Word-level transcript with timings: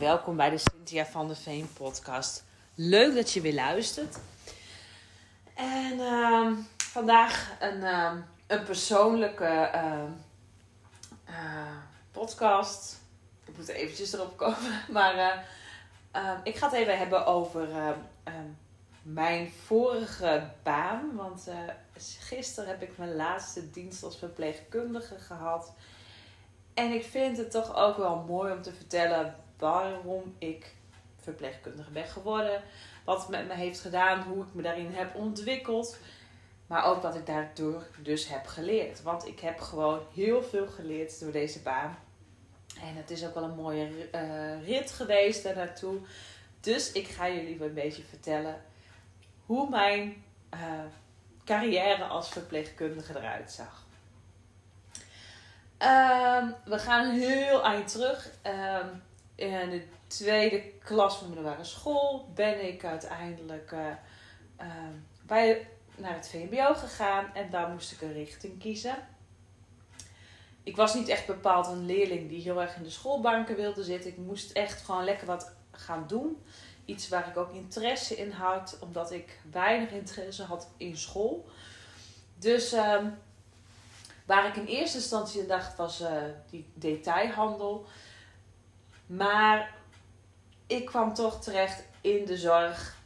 welkom 0.00 0.36
bij 0.36 0.50
de 0.50 0.58
Cynthia 0.58 1.06
van 1.06 1.26
der 1.26 1.36
Veen 1.36 1.72
podcast. 1.72 2.44
Leuk 2.74 3.14
dat 3.14 3.32
je 3.32 3.40
weer 3.40 3.54
luistert. 3.54 4.18
En 5.54 6.00
ehm, 6.00 6.54
vandaag 6.76 7.56
een, 7.60 7.82
ehm, 7.82 8.16
een 8.46 8.64
persoonlijke 8.64 9.44
ehm, 9.44 10.10
eh, 11.24 11.76
podcast. 12.10 13.00
Ik 13.44 13.56
moet 13.56 13.68
er 13.68 13.74
eventjes 13.74 14.12
erop 14.12 14.36
komen. 14.36 14.82
Maar 14.88 15.44
eh, 16.10 16.32
ik 16.44 16.56
ga 16.56 16.66
het 16.66 16.74
even 16.74 16.98
hebben 16.98 17.26
over 17.26 17.68
mijn 19.02 19.52
vorige 19.66 20.50
baan. 20.62 21.16
Want 21.16 21.48
uh, 21.48 21.54
gisteren 22.18 22.68
heb 22.68 22.82
ik 22.82 22.98
mijn 22.98 23.14
laatste 23.14 23.70
dienst 23.70 24.02
als 24.02 24.18
verpleegkundige 24.18 25.18
gehad. 25.18 25.72
En 26.74 26.92
ik 26.92 27.04
vind 27.04 27.36
het 27.36 27.50
toch 27.50 27.76
ook 27.76 27.96
wel 27.96 28.16
mooi 28.16 28.52
om 28.52 28.62
te 28.62 28.72
vertellen 28.72 29.34
waarom 29.60 30.34
ik 30.38 30.74
verpleegkundige 31.16 31.90
ben 31.90 32.06
geworden. 32.06 32.62
Wat 33.04 33.18
het 33.18 33.28
met 33.28 33.48
me 33.48 33.54
heeft 33.54 33.80
gedaan, 33.80 34.22
hoe 34.22 34.44
ik 34.44 34.54
me 34.54 34.62
daarin 34.62 34.92
heb 34.92 35.14
ontwikkeld. 35.14 35.98
Maar 36.66 36.84
ook 36.84 37.02
wat 37.02 37.14
ik 37.14 37.26
daardoor 37.26 37.86
dus 37.98 38.28
heb 38.28 38.46
geleerd. 38.46 39.02
Want 39.02 39.26
ik 39.26 39.40
heb 39.40 39.60
gewoon 39.60 40.00
heel 40.14 40.42
veel 40.42 40.66
geleerd 40.66 41.20
door 41.20 41.32
deze 41.32 41.62
baan. 41.62 41.98
En 42.80 42.96
het 42.96 43.10
is 43.10 43.26
ook 43.26 43.34
wel 43.34 43.42
een 43.42 43.54
mooie 43.54 43.88
uh, 44.14 44.66
rit 44.66 44.90
geweest 44.90 45.42
daar 45.42 45.56
naartoe. 45.56 45.98
Dus 46.60 46.92
ik 46.92 47.08
ga 47.08 47.28
jullie 47.28 47.64
een 47.64 47.74
beetje 47.74 48.02
vertellen 48.02 48.62
hoe 49.46 49.68
mijn 49.68 50.24
uh, 50.54 50.60
carrière 51.44 52.04
als 52.04 52.28
verpleegkundige 52.28 53.18
eruit 53.18 53.50
zag. 53.50 53.86
Um, 55.82 56.54
we 56.64 56.78
gaan 56.78 57.10
heel 57.10 57.64
eind 57.64 57.88
terug. 57.88 58.30
Um, 58.46 59.02
in 59.40 59.70
de 59.70 59.82
tweede 60.06 60.62
klas 60.84 61.16
van 61.16 61.28
de 61.28 61.34
middelbare 61.34 61.64
school 61.64 62.28
ben 62.34 62.66
ik 62.66 62.84
uiteindelijk 62.84 63.70
uh, 63.70 63.86
uh, 64.60 64.66
bij, 65.22 65.68
naar 65.96 66.14
het 66.14 66.28
VMBO 66.28 66.74
gegaan 66.74 67.34
en 67.34 67.50
daar 67.50 67.68
moest 67.68 67.92
ik 67.92 68.00
een 68.00 68.12
richting 68.12 68.58
kiezen. 68.58 68.96
Ik 70.62 70.76
was 70.76 70.94
niet 70.94 71.08
echt 71.08 71.26
bepaald 71.26 71.66
een 71.66 71.86
leerling 71.86 72.28
die 72.28 72.42
heel 72.42 72.60
erg 72.60 72.76
in 72.76 72.82
de 72.82 72.90
schoolbanken 72.90 73.56
wilde 73.56 73.84
zitten. 73.84 74.10
Ik 74.10 74.16
moest 74.16 74.52
echt 74.52 74.82
gewoon 74.82 75.04
lekker 75.04 75.26
wat 75.26 75.52
gaan 75.70 76.04
doen. 76.06 76.42
Iets 76.84 77.08
waar 77.08 77.28
ik 77.28 77.36
ook 77.36 77.52
interesse 77.52 78.16
in 78.16 78.30
had, 78.30 78.76
omdat 78.80 79.12
ik 79.12 79.40
weinig 79.50 79.90
interesse 79.90 80.42
had 80.42 80.68
in 80.76 80.96
school. 80.96 81.48
Dus 82.38 82.72
um, 82.72 83.18
waar 84.26 84.46
ik 84.48 84.56
in 84.56 84.66
eerste 84.66 84.96
instantie 84.96 85.46
dacht 85.46 85.76
was 85.76 86.00
uh, 86.00 86.22
die 86.50 86.70
detailhandel. 86.74 87.86
Maar 89.10 89.74
ik 90.66 90.86
kwam 90.86 91.14
toch 91.14 91.40
terecht 91.40 91.84
in 92.00 92.24
de 92.24 92.36
zorg. 92.36 92.98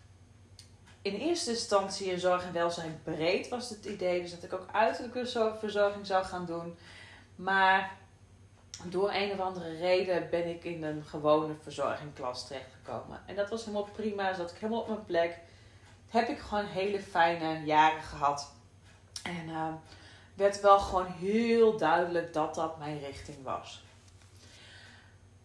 In 1.03 1.15
eerste 1.15 1.51
instantie 1.51 2.11
in 2.11 2.19
zorg 2.19 2.45
en 2.45 2.53
welzijn 2.53 3.01
breed 3.03 3.49
was 3.49 3.71
het 3.71 3.85
idee. 3.85 4.21
Dus 4.21 4.31
dat 4.31 4.43
ik 4.43 4.53
ook 4.53 4.67
uiterlijke 4.73 5.57
verzorging 5.59 6.07
zou 6.07 6.25
gaan 6.25 6.47
doen. 6.47 6.77
Maar 7.37 7.97
door 8.85 9.13
een 9.13 9.33
of 9.33 9.39
andere 9.39 9.77
reden 9.77 10.31
ben 10.31 10.49
ik 10.49 10.65
in 10.65 10.83
een 10.83 11.05
gewone 11.05 11.55
verzorgingsklas 11.63 12.47
terechtgekomen. 12.47 13.23
En 13.27 13.35
dat 13.35 13.51
was 13.51 13.65
helemaal 13.65 13.89
prima. 13.93 14.35
Zat 14.35 14.51
ik 14.51 14.57
helemaal 14.57 14.81
op 14.81 14.89
mijn 14.89 15.05
plek. 15.05 15.39
Heb 16.09 16.29
ik 16.29 16.39
gewoon 16.39 16.67
hele 16.67 17.01
fijne 17.01 17.65
jaren 17.65 18.03
gehad. 18.03 18.53
En 19.23 19.49
uh, 19.49 19.73
werd 20.35 20.61
wel 20.61 20.79
gewoon 20.79 21.07
heel 21.07 21.77
duidelijk 21.77 22.33
dat 22.33 22.55
dat 22.55 22.79
mijn 22.79 22.99
richting 22.99 23.43
was. 23.43 23.84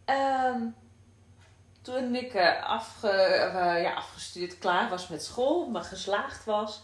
Um, 0.09 0.75
toen 1.81 2.15
ik 2.15 2.33
uh, 2.33 2.63
afge, 2.63 3.07
uh, 3.07 3.81
ja, 3.81 3.93
afgestudeerd 3.93 4.57
klaar 4.57 4.89
was 4.89 5.07
met 5.07 5.23
school, 5.23 5.69
maar 5.69 5.83
geslaagd 5.83 6.45
was, 6.45 6.81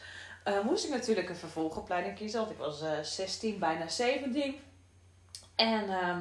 uh, 0.48 0.62
moest 0.62 0.86
ik 0.86 0.92
natuurlijk 0.92 1.30
een 1.30 1.36
vervolgopleiding 1.36 2.16
kiezen. 2.16 2.40
Want 2.40 2.52
ik 2.52 2.58
was 2.58 2.84
16, 3.02 3.60
bijna 3.60 3.88
17. 3.88 4.60
En 5.56 5.90
ehm, 5.90 6.20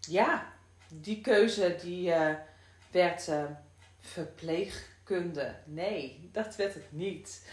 ja, 0.00 0.46
die 0.88 1.20
keuze 1.20 1.76
die 1.82 2.12
werd 2.90 3.30
verpleegkunde. 4.00 5.54
Nee, 5.64 6.28
dat 6.32 6.56
werd 6.56 6.74
het 6.74 6.92
niet. 6.92 7.50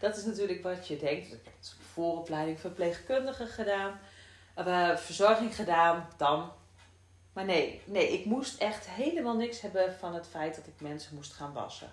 Dat 0.00 0.16
is 0.16 0.24
natuurlijk 0.24 0.62
wat 0.62 0.88
je 0.88 0.96
denkt. 0.96 1.26
Ik 1.26 1.40
heb 1.44 1.54
vooropleiding 1.92 2.60
verpleegkundige 2.60 3.46
gedaan. 3.46 3.98
verzorging 4.98 5.54
gedaan, 5.54 6.08
dan 6.16 6.52
maar 7.36 7.44
nee, 7.44 7.82
nee, 7.84 8.12
ik 8.12 8.24
moest 8.24 8.60
echt 8.60 8.88
helemaal 8.88 9.36
niks 9.36 9.60
hebben 9.60 9.94
van 9.94 10.14
het 10.14 10.26
feit 10.26 10.54
dat 10.54 10.66
ik 10.66 10.80
mensen 10.80 11.14
moest 11.14 11.32
gaan 11.32 11.52
wassen. 11.52 11.92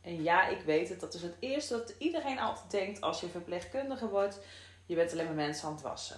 En 0.00 0.22
ja, 0.22 0.46
ik 0.46 0.60
weet 0.60 0.88
het, 0.88 1.00
dat 1.00 1.14
is 1.14 1.22
het 1.22 1.34
eerste 1.38 1.78
wat 1.78 1.94
iedereen 1.98 2.38
altijd 2.38 2.70
denkt 2.70 3.00
als 3.00 3.20
je 3.20 3.28
verpleegkundige 3.28 4.08
wordt. 4.08 4.38
Je 4.86 4.94
bent 4.94 5.12
alleen 5.12 5.24
maar 5.24 5.34
mensen 5.34 5.68
aan 5.68 5.74
het 5.74 5.82
wassen. 5.82 6.16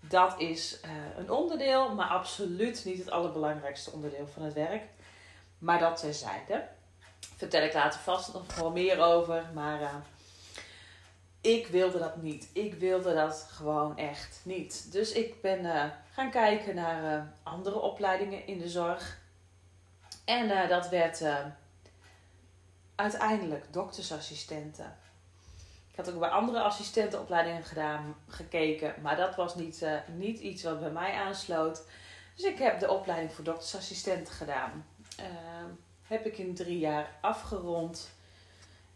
Dat 0.00 0.40
is 0.40 0.80
uh, 0.84 0.90
een 1.16 1.30
onderdeel, 1.30 1.94
maar 1.94 2.08
absoluut 2.08 2.84
niet 2.84 2.98
het 2.98 3.10
allerbelangrijkste 3.10 3.90
onderdeel 3.90 4.26
van 4.26 4.42
het 4.42 4.54
werk. 4.54 4.82
Maar 5.58 5.78
dat 5.78 5.96
terzijde. 5.96 6.68
Vertel 7.36 7.62
ik 7.62 7.74
later 7.74 8.00
vast 8.00 8.32
nog 8.32 8.54
gewoon 8.54 8.72
meer 8.72 9.00
over. 9.00 9.50
Maar 9.54 9.80
uh, 9.80 9.94
ik 11.42 11.66
wilde 11.66 11.98
dat 11.98 12.22
niet. 12.22 12.48
Ik 12.52 12.74
wilde 12.74 13.14
dat 13.14 13.46
gewoon 13.50 13.98
echt 13.98 14.40
niet. 14.44 14.92
Dus 14.92 15.12
ik 15.12 15.40
ben 15.40 15.64
uh, 15.64 15.84
gaan 16.12 16.30
kijken 16.30 16.74
naar 16.74 17.18
uh, 17.18 17.24
andere 17.42 17.80
opleidingen 17.80 18.46
in 18.46 18.58
de 18.58 18.68
zorg. 18.68 19.20
En 20.24 20.50
uh, 20.50 20.68
dat 20.68 20.88
werd 20.88 21.24
uiteindelijk 22.94 23.72
doktersassistenten. 23.72 24.96
Ik 25.90 25.96
had 25.96 26.12
ook 26.12 26.18
bij 26.18 26.28
andere 26.28 26.60
assistentenopleidingen 26.60 27.64
gedaan, 27.64 28.14
gekeken, 28.28 28.94
maar 29.02 29.16
dat 29.16 29.36
was 29.36 29.54
niet, 29.54 29.86
niet 30.16 30.38
iets 30.38 30.62
wat 30.62 30.80
bij 30.80 30.90
mij 30.90 31.12
aansloot. 31.12 31.82
Dus 32.36 32.44
ik 32.44 32.58
heb 32.58 32.80
de 32.80 32.90
opleiding 32.90 33.32
voor 33.32 33.44
doktersassistent 33.44 34.30
gedaan. 34.30 34.86
heb 36.02 36.26
ik 36.26 36.38
in 36.38 36.54
drie 36.54 36.78
jaar 36.78 37.10
afgerond. 37.20 38.10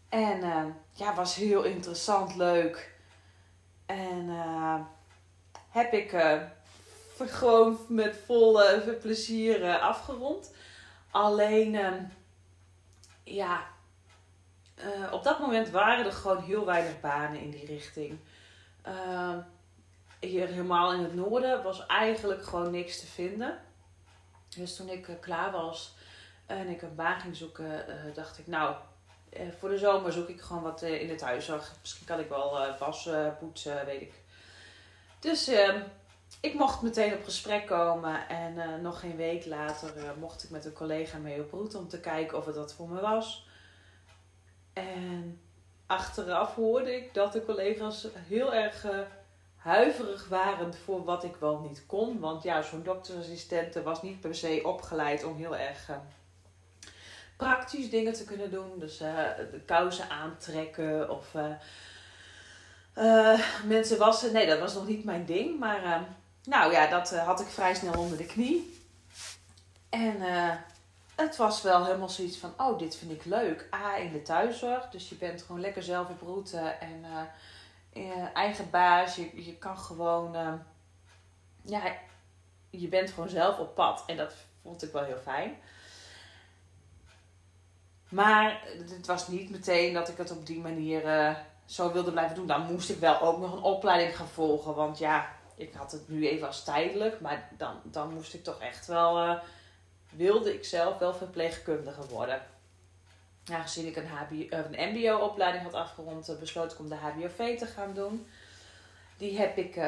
En 0.09 0.43
uh, 0.43 0.65
ja, 0.91 1.15
was 1.15 1.35
heel 1.35 1.63
interessant, 1.63 2.35
leuk. 2.35 2.95
En 3.85 4.27
uh, 4.27 4.79
heb 5.69 5.93
ik 5.93 6.13
uh, 6.13 6.41
gewoon 7.17 7.79
met 7.87 8.17
volle 8.25 8.97
plezier 9.01 9.79
afgerond. 9.79 10.53
Alleen, 11.11 11.75
ehm, 11.75 12.03
ja, 13.23 13.63
op 15.11 15.23
dat 15.23 15.39
moment 15.39 15.69
waren 15.69 16.05
er 16.05 16.11
gewoon 16.11 16.43
heel 16.43 16.65
weinig 16.65 16.99
banen 16.99 17.39
in 17.39 17.49
die 17.49 17.65
richting. 17.65 18.19
Ehm, 18.81 19.39
hier 20.19 20.47
helemaal 20.47 20.93
in 20.93 21.03
het 21.03 21.15
noorden 21.15 21.63
was 21.63 21.85
eigenlijk 21.85 22.45
gewoon 22.45 22.71
niks 22.71 22.99
te 22.99 23.05
vinden. 23.07 23.59
Dus 24.55 24.75
toen 24.75 24.89
ik 24.89 25.09
klaar 25.21 25.51
was 25.51 25.95
en 26.45 26.67
ik 26.67 26.81
een 26.81 26.95
baan 26.95 27.19
ging 27.19 27.35
zoeken, 27.35 27.85
dacht 28.13 28.37
ik, 28.37 28.47
nou, 28.47 28.75
uh, 29.33 29.41
voor 29.59 29.69
de 29.69 29.77
zomer 29.77 30.11
zoek 30.11 30.29
ik 30.29 30.41
gewoon 30.41 30.63
wat 30.63 30.83
uh, 30.83 31.01
in 31.01 31.09
het 31.09 31.21
huiszorg. 31.21 31.75
Misschien 31.81 32.05
kan 32.05 32.19
ik 32.19 32.29
wel 32.29 32.67
uh, 32.67 32.79
wassen, 32.79 33.37
poetsen, 33.39 33.85
weet 33.85 34.01
ik. 34.01 34.13
Dus 35.19 35.47
ehm, 35.47 35.81
ik 36.41 36.53
mocht 36.53 36.81
meteen 36.81 37.13
op 37.13 37.23
gesprek 37.23 37.65
komen. 37.65 38.29
En 38.29 38.81
nog 38.81 38.99
geen 38.99 39.15
week 39.15 39.45
later 39.45 39.93
mocht 40.19 40.43
ik 40.43 40.49
met 40.49 40.65
een 40.65 40.73
collega 40.73 41.17
mee 41.17 41.41
op 41.41 41.51
route 41.51 41.77
om 41.77 41.87
te 41.87 41.99
kijken 41.99 42.37
of 42.37 42.45
het 42.45 42.55
wat 42.55 42.73
voor 42.73 42.89
me 42.89 43.01
was. 43.01 43.47
En 44.73 45.41
achteraf 45.85 46.55
hoorde 46.55 46.95
ik 46.95 47.13
dat 47.13 47.33
de 47.33 47.45
collega's 47.45 48.07
heel 48.27 48.53
erg 48.53 48.85
huiverig 49.55 50.27
waren 50.27 50.73
voor 50.73 51.03
wat 51.03 51.23
ik 51.23 51.35
wel 51.35 51.59
niet 51.59 51.85
kon. 51.85 52.19
Want 52.19 52.43
ja, 52.43 52.61
zo'n 52.61 52.83
doktersassistente 52.83 53.83
was 53.83 54.01
niet 54.01 54.19
per 54.19 54.35
se 54.35 54.61
opgeleid 54.63 55.23
om 55.23 55.35
heel 55.35 55.55
erg 55.55 55.89
praktisch 57.37 57.89
dingen 57.89 58.13
te 58.13 58.23
kunnen 58.23 58.51
doen. 58.51 58.79
Dus 58.79 59.01
uh, 59.01 59.15
de 59.51 59.61
kousen 59.65 60.09
aantrekken 60.09 61.09
of 61.09 61.33
uh, 61.33 61.45
uh, 62.97 63.39
mensen 63.65 63.97
wassen. 63.97 64.33
Nee, 64.33 64.47
dat 64.47 64.59
was 64.59 64.73
nog 64.73 64.87
niet 64.87 65.03
mijn 65.03 65.25
ding. 65.25 65.59
Maar 65.59 66.07
nou 66.43 66.71
ja, 66.71 66.87
dat 66.87 67.15
had 67.15 67.39
ik 67.39 67.47
vrij 67.47 67.75
snel 67.75 67.99
onder 67.99 68.17
de 68.17 68.25
knie. 68.25 68.85
En 69.89 70.21
het 71.15 71.35
was 71.35 71.61
wel 71.61 71.85
helemaal 71.85 72.09
zoiets 72.09 72.37
van, 72.37 72.53
oh, 72.57 72.79
dit 72.79 72.95
vind 72.95 73.11
ik 73.11 73.25
leuk. 73.25 73.67
A, 73.75 73.97
in 73.97 74.11
de 74.11 74.21
thuiszorg. 74.21 74.89
Dus 74.89 75.09
je 75.09 75.15
bent 75.15 75.41
gewoon 75.41 75.61
lekker 75.61 75.83
zelf 75.83 76.09
op 76.09 76.21
route 76.21 76.57
en 76.59 77.05
eigen 78.33 78.69
baas. 78.69 79.15
Je, 79.15 79.45
je 79.45 79.57
kan 79.57 79.77
gewoon, 79.77 80.61
ja, 81.61 81.81
je 82.69 82.87
bent 82.87 83.09
gewoon 83.09 83.29
zelf 83.29 83.59
op 83.59 83.75
pad. 83.75 84.03
En 84.07 84.17
dat 84.17 84.33
vond 84.61 84.83
ik 84.83 84.91
wel 84.91 85.03
heel 85.03 85.21
fijn. 85.23 85.57
Maar 88.09 88.61
het 88.89 89.07
was 89.07 89.27
niet 89.27 89.49
meteen 89.49 89.93
dat 89.93 90.09
ik 90.09 90.17
het 90.17 90.31
op 90.31 90.45
die 90.45 90.59
manier 90.59 91.05
uh, 91.05 91.35
zo 91.65 91.91
wilde 91.91 92.11
blijven 92.11 92.35
doen. 92.35 92.47
Dan 92.47 92.71
moest 92.71 92.89
ik 92.89 92.99
wel 92.99 93.21
ook 93.21 93.39
nog 93.39 93.53
een 93.53 93.61
opleiding 93.61 94.15
gaan 94.15 94.27
volgen. 94.27 94.75
Want 94.75 94.97
ja, 94.97 95.29
ik 95.55 95.73
had 95.73 95.91
het 95.91 96.09
nu 96.09 96.27
even 96.27 96.47
als 96.47 96.63
tijdelijk. 96.63 97.19
Maar 97.19 97.49
dan, 97.57 97.75
dan 97.83 98.13
moest 98.13 98.33
ik 98.33 98.43
toch 98.43 98.59
echt 98.59 98.87
wel 98.87 99.23
uh, 99.23 99.39
wilde 100.09 100.53
ik 100.53 100.65
zelf 100.65 100.97
wel 100.97 101.13
verpleegkundige 101.13 102.07
worden. 102.07 102.41
Aangezien 103.51 103.87
ik 103.87 103.95
een, 103.95 104.07
HBO, 104.07 104.45
een 104.49 104.93
MBO-opleiding 104.93 105.63
had 105.63 105.73
afgerond, 105.73 106.35
besloot 106.39 106.71
ik 106.71 106.79
om 106.79 106.89
de 106.89 106.95
HBOV 106.95 107.57
te 107.57 107.65
gaan 107.65 107.93
doen. 107.93 108.27
Die 109.17 109.37
heb 109.37 109.57
ik 109.57 109.79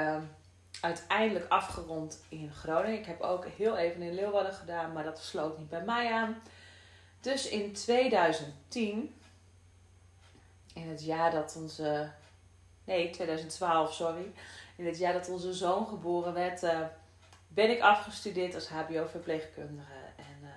uiteindelijk 0.81 1.45
afgerond 1.49 2.23
in 2.29 2.51
Groningen. 2.53 2.99
Ik 2.99 3.05
heb 3.05 3.21
ook 3.21 3.45
heel 3.45 3.77
even 3.77 4.01
in 4.01 4.13
Leeuwarden 4.13 4.53
gedaan, 4.53 4.93
maar 4.93 5.03
dat 5.03 5.19
sloot 5.19 5.57
niet 5.57 5.69
bij 5.69 5.83
mij 5.83 6.11
aan. 6.11 6.41
Dus 7.21 7.47
in 7.47 7.73
2010, 7.73 9.15
in 10.73 10.89
het 10.89 11.03
jaar 11.03 11.31
dat 11.31 11.55
onze. 11.55 12.11
Nee, 12.83 13.09
2012, 13.09 13.93
sorry. 13.93 14.33
In 14.75 14.85
het 14.85 14.97
jaar 14.97 15.13
dat 15.13 15.29
onze 15.29 15.53
zoon 15.53 15.87
geboren 15.87 16.33
werd, 16.33 16.63
uh, 16.63 16.79
ben 17.47 17.69
ik 17.69 17.81
afgestudeerd 17.81 18.55
als 18.55 18.67
HBO-verpleegkundige. 18.67 19.93
En 20.15 20.37
uh, 20.43 20.49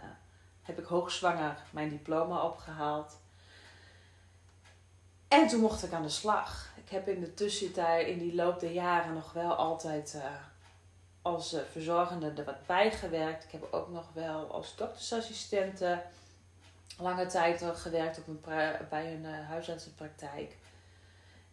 heb 0.62 0.79
ik 0.79 0.85
hoogzwanger 0.85 1.56
mijn 1.70 1.88
diploma 1.88 2.44
opgehaald. 2.44 3.17
En 5.29 5.49
toen 5.49 5.61
mocht 5.61 5.82
ik 5.82 5.93
aan 5.93 6.03
de 6.03 6.09
slag. 6.09 6.73
Ik 6.85 6.91
heb 6.91 7.09
in 7.09 7.20
de 7.20 7.35
tussentijd, 7.35 8.06
in 8.06 8.19
die 8.19 8.35
loop 8.35 8.61
der 8.61 8.73
jaren, 8.73 9.14
nog 9.14 9.32
wel 9.32 9.55
altijd 9.55 10.14
uh, 10.17 10.25
als 11.23 11.56
verzorgende 11.70 12.32
er 12.37 12.44
wat 12.44 12.67
bijgewerkt. 12.67 13.44
Ik 13.44 13.50
heb 13.50 13.73
ook 13.73 13.88
nog 13.88 14.06
wel 14.12 14.50
als 14.50 14.76
doktersassistente 14.76 16.03
lange 16.98 17.26
tijd 17.26 17.64
gewerkt 17.74 18.18
op 18.18 18.26
een 18.26 18.40
bij 18.88 19.12
een 19.12 19.24
uh, 19.24 19.48
huisartsenpraktijk. 19.48 20.56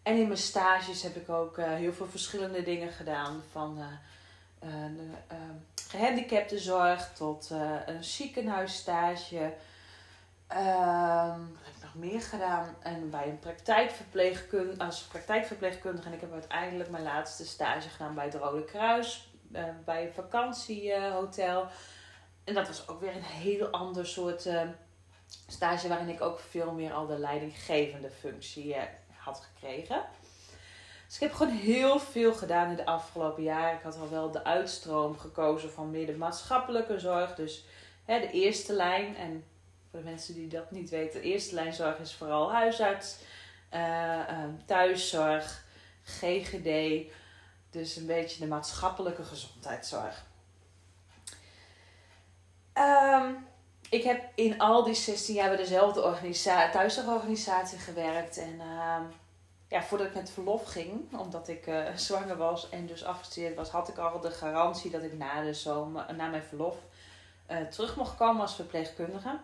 En 0.04 0.16
in 0.16 0.28
mijn 0.28 0.40
stages 0.40 1.02
heb 1.02 1.16
ik 1.16 1.30
ook 1.30 1.58
uh, 1.58 1.74
heel 1.74 1.94
veel 1.94 2.08
verschillende 2.08 2.64
dingen 2.64 2.92
gedaan. 2.92 3.44
Van 3.52 3.78
uh, 3.80 4.66
gehandicaptenzorg 5.90 7.14
tot 7.14 7.50
een 7.86 8.04
ziekenhuisstage. 8.04 9.54
Ehm, 10.48 11.40
wat 11.40 11.66
heb 11.66 11.76
ik 11.76 11.82
nog 11.82 11.96
meer 11.96 12.22
gedaan? 12.22 12.76
En 12.80 13.10
bij 13.10 13.28
een 13.28 13.40
praktijkverpleegkundige, 13.40 14.84
als 14.84 15.02
praktijkverpleegkundige. 15.02 16.08
En 16.08 16.14
ik 16.14 16.22
heb 16.22 16.34
uiteindelijk 16.34 16.90
mijn 16.90 17.04
laatste 17.04 17.46
stage 17.46 17.90
gedaan 17.90 18.16
bij 18.16 18.26
het 18.26 18.36
Rode 18.36 18.64
Kruis. 18.64 19.34
bij 19.86 20.06
een 20.06 20.14
vakantiehotel. 20.14 21.68
En 22.44 22.54
dat 22.54 22.68
was 22.68 22.88
ook 22.88 23.00
weer 23.00 23.16
een 23.16 23.22
heel 23.22 23.68
ander 23.68 24.06
soort 24.08 24.50
stage 25.48 25.88
waarin 25.88 26.10
ik 26.10 26.22
ook 26.22 26.40
veel 26.40 26.72
meer 26.72 26.94
al 26.94 27.08
de 27.08 27.18
leidinggevende 27.18 28.10
functie 28.10 28.74
eh, 28.74 28.84
had 29.16 29.50
gekregen. 29.54 30.04
Dus 31.06 31.18
ik 31.18 31.24
heb 31.24 31.34
gewoon 31.34 31.54
heel 31.54 32.00
veel 32.00 32.34
gedaan 32.34 32.70
in 32.70 32.76
de 32.76 32.86
afgelopen 32.86 33.44
jaren. 33.44 33.78
Ik 33.78 33.84
had 33.84 33.98
al 33.98 34.10
wel 34.10 34.32
de 34.32 34.44
uitstroom 34.44 35.18
gekozen 35.18 35.72
van 35.72 35.92
meer 35.92 36.06
de 36.06 36.18
maatschappelijke 36.18 37.00
zorg. 37.00 37.36
Dus 37.36 37.66
hè, 38.06 38.20
de 38.20 38.32
eerste 38.32 38.74
lijn. 38.74 39.16
En 39.16 39.44
voor 39.90 40.00
de 40.00 40.06
mensen 40.06 40.34
die 40.34 40.48
dat 40.48 40.72
niet 40.72 40.90
weten, 40.90 41.22
de 41.22 41.28
eerste 41.28 41.56
lijn 41.56 41.74
zorg 41.74 41.98
is 42.00 42.16
vooral 42.16 42.52
huisarts, 42.52 43.18
uh, 43.74 44.44
thuiszorg, 44.66 45.66
GGD. 46.04 47.04
Dus 47.70 47.96
een 47.96 48.06
beetje 48.06 48.40
de 48.40 48.48
maatschappelijke 48.48 49.24
gezondheidszorg. 49.24 50.26
Um, 52.74 53.48
ik 53.90 54.04
heb 54.04 54.24
in 54.36 54.60
al 54.60 54.84
die 54.84 54.94
16 54.94 55.36
jaar 55.36 55.48
bij 55.48 55.58
dezelfde 55.58 56.04
organisatie, 56.04 56.72
thuiszorgorganisatie 56.72 57.80
gewerkt. 57.80 58.38
En 58.38 58.54
uh, 58.54 58.98
ja, 59.68 59.84
voordat 59.84 60.08
ik 60.08 60.16
met 60.16 60.30
verlof 60.30 60.66
ging, 60.66 61.20
omdat 61.20 61.48
ik 61.48 61.68
uh, 61.68 61.96
zwanger 62.08 62.38
was 62.38 62.70
en 62.70 62.86
dus 62.86 63.04
afgestudeerd 63.04 63.56
was, 63.56 63.70
had 63.70 63.88
ik 63.88 63.98
al 63.98 64.20
de 64.20 64.32
garantie 64.32 64.92
dat 64.92 65.04
ik 65.04 65.18
na, 65.18 65.42
de 65.42 65.54
zomer, 65.54 66.16
na 66.16 66.28
mijn 66.28 66.44
verlof 66.44 66.76
uh, 67.52 67.58
terug 67.62 67.96
mocht 67.96 68.16
komen 68.16 68.42
als 68.42 68.56
verpleegkundige. 68.56 69.40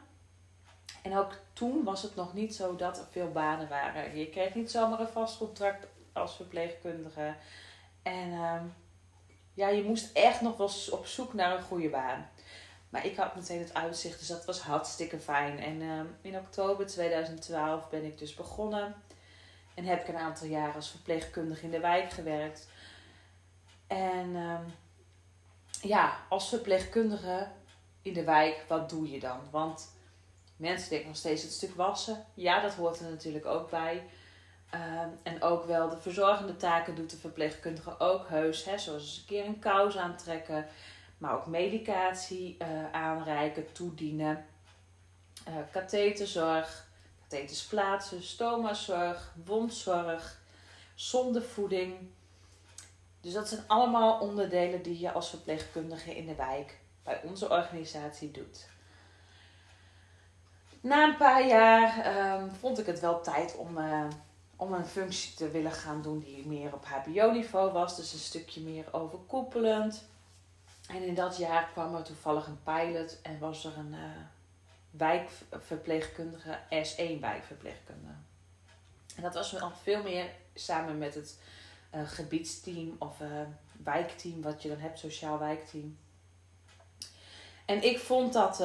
En 1.03 1.17
ook 1.17 1.31
toen 1.53 1.83
was 1.83 2.01
het 2.01 2.15
nog 2.15 2.33
niet 2.33 2.55
zo 2.55 2.75
dat 2.75 2.97
er 2.97 3.05
veel 3.11 3.31
banen 3.31 3.69
waren. 3.69 4.17
Je 4.17 4.29
kreeg 4.29 4.55
niet 4.55 4.71
zomaar 4.71 4.99
een 4.99 5.07
vast 5.07 5.37
contract 5.37 5.87
als 6.13 6.35
verpleegkundige. 6.35 7.35
En 8.03 8.27
uh, 8.27 8.61
ja, 9.53 9.67
je 9.67 9.83
moest 9.83 10.17
echt 10.17 10.41
nog 10.41 10.57
wel 10.57 10.69
op 10.91 11.05
zoek 11.05 11.33
naar 11.33 11.57
een 11.57 11.63
goede 11.63 11.89
baan. 11.89 12.29
Maar 12.95 13.05
ik 13.05 13.15
had 13.15 13.35
meteen 13.35 13.59
het 13.59 13.73
uitzicht, 13.73 14.19
dus 14.19 14.27
dat 14.27 14.45
was 14.45 14.59
hartstikke 14.59 15.19
fijn. 15.19 15.59
En 15.59 15.81
ehm, 15.81 16.05
in 16.21 16.37
oktober 16.37 16.87
2012 16.87 17.89
ben 17.89 18.03
ik 18.03 18.17
dus 18.17 18.33
begonnen. 18.33 18.95
En 19.73 19.83
heb 19.83 20.01
ik 20.01 20.07
een 20.07 20.17
aantal 20.17 20.47
jaren 20.47 20.75
als 20.75 20.89
verpleegkundige 20.89 21.65
in 21.65 21.71
de 21.71 21.79
wijk 21.79 22.11
gewerkt. 22.11 22.67
En 23.87 24.35
ehm, 24.35 24.63
ja, 25.81 26.17
als 26.29 26.49
verpleegkundige 26.49 27.47
in 28.01 28.13
de 28.13 28.23
wijk, 28.23 28.65
wat 28.67 28.89
doe 28.89 29.11
je 29.11 29.19
dan? 29.19 29.39
Want 29.51 29.91
mensen 30.57 30.89
denken 30.89 31.07
nog 31.07 31.17
steeds 31.17 31.41
het 31.41 31.51
stuk 31.51 31.75
wassen. 31.75 32.25
Ja, 32.33 32.61
dat 32.61 32.73
hoort 32.73 32.99
er 32.99 33.09
natuurlijk 33.09 33.45
ook 33.45 33.69
bij. 33.69 34.03
Ehm, 34.69 35.09
en 35.23 35.41
ook 35.41 35.65
wel 35.65 35.89
de 35.89 35.97
verzorgende 35.97 36.57
taken 36.57 36.95
doet 36.95 37.09
de 37.09 37.17
verpleegkundige 37.17 37.99
ook 37.99 38.27
heus. 38.27 38.65
Hè? 38.65 38.77
Zoals 38.77 39.01
eens 39.01 39.17
een 39.17 39.25
keer 39.25 39.45
een 39.45 39.59
kous 39.59 39.97
aantrekken 39.97 40.67
maar 41.25 41.35
ook 41.35 41.45
medicatie 41.45 42.57
uh, 42.61 42.91
aanreiken, 42.91 43.71
toedienen, 43.71 44.45
uh, 45.47 45.53
katheterzorg, 45.71 46.87
katheters 47.21 47.65
plaatsen, 47.65 48.23
stomazorg, 48.23 49.33
wondzorg, 49.45 50.39
zondevoeding. 50.95 51.95
Dus 53.21 53.33
dat 53.33 53.47
zijn 53.47 53.63
allemaal 53.67 54.19
onderdelen 54.19 54.81
die 54.81 54.99
je 54.99 55.11
als 55.11 55.29
verpleegkundige 55.29 56.15
in 56.15 56.25
de 56.25 56.35
wijk 56.35 56.79
bij 57.03 57.21
onze 57.23 57.49
organisatie 57.49 58.31
doet. 58.31 58.67
Na 60.81 61.07
een 61.07 61.17
paar 61.17 61.47
jaar 61.47 62.15
um, 62.41 62.51
vond 62.51 62.79
ik 62.79 62.85
het 62.85 62.99
wel 62.99 63.21
tijd 63.21 63.55
om, 63.55 63.77
uh, 63.77 64.07
om 64.55 64.73
een 64.73 64.85
functie 64.85 65.35
te 65.35 65.51
willen 65.51 65.71
gaan 65.71 66.01
doen 66.01 66.19
die 66.19 66.47
meer 66.47 66.73
op 66.73 66.85
HBO-niveau 66.85 67.71
was. 67.71 67.95
Dus 67.95 68.13
een 68.13 68.19
stukje 68.19 68.61
meer 68.61 68.85
overkoepelend. 68.91 70.13
En 70.87 71.03
in 71.03 71.13
dat 71.13 71.37
jaar 71.37 71.69
kwam 71.71 71.95
er 71.95 72.03
toevallig 72.03 72.47
een 72.47 72.63
pilot 72.63 73.21
en 73.21 73.39
was 73.39 73.65
er 73.65 73.77
een 73.77 73.93
uh, 73.93 73.99
wijkverpleegkundige, 74.91 76.59
S1 76.69 77.19
wijkverpleegkundige. 77.19 78.13
En 79.15 79.21
dat 79.21 79.33
was 79.33 79.61
al 79.61 79.71
veel 79.83 80.03
meer 80.03 80.29
samen 80.53 80.97
met 80.97 81.15
het 81.15 81.39
uh, 81.95 82.07
gebiedsteam 82.07 82.95
of 82.99 83.19
uh, 83.19 83.27
wijkteam, 83.83 84.41
wat 84.41 84.61
je 84.61 84.69
dan 84.69 84.79
hebt, 84.79 84.99
sociaal 84.99 85.39
wijkteam. 85.39 85.97
En 87.65 87.83
ik 87.83 87.99
vond 87.99 88.33
dat 88.33 88.63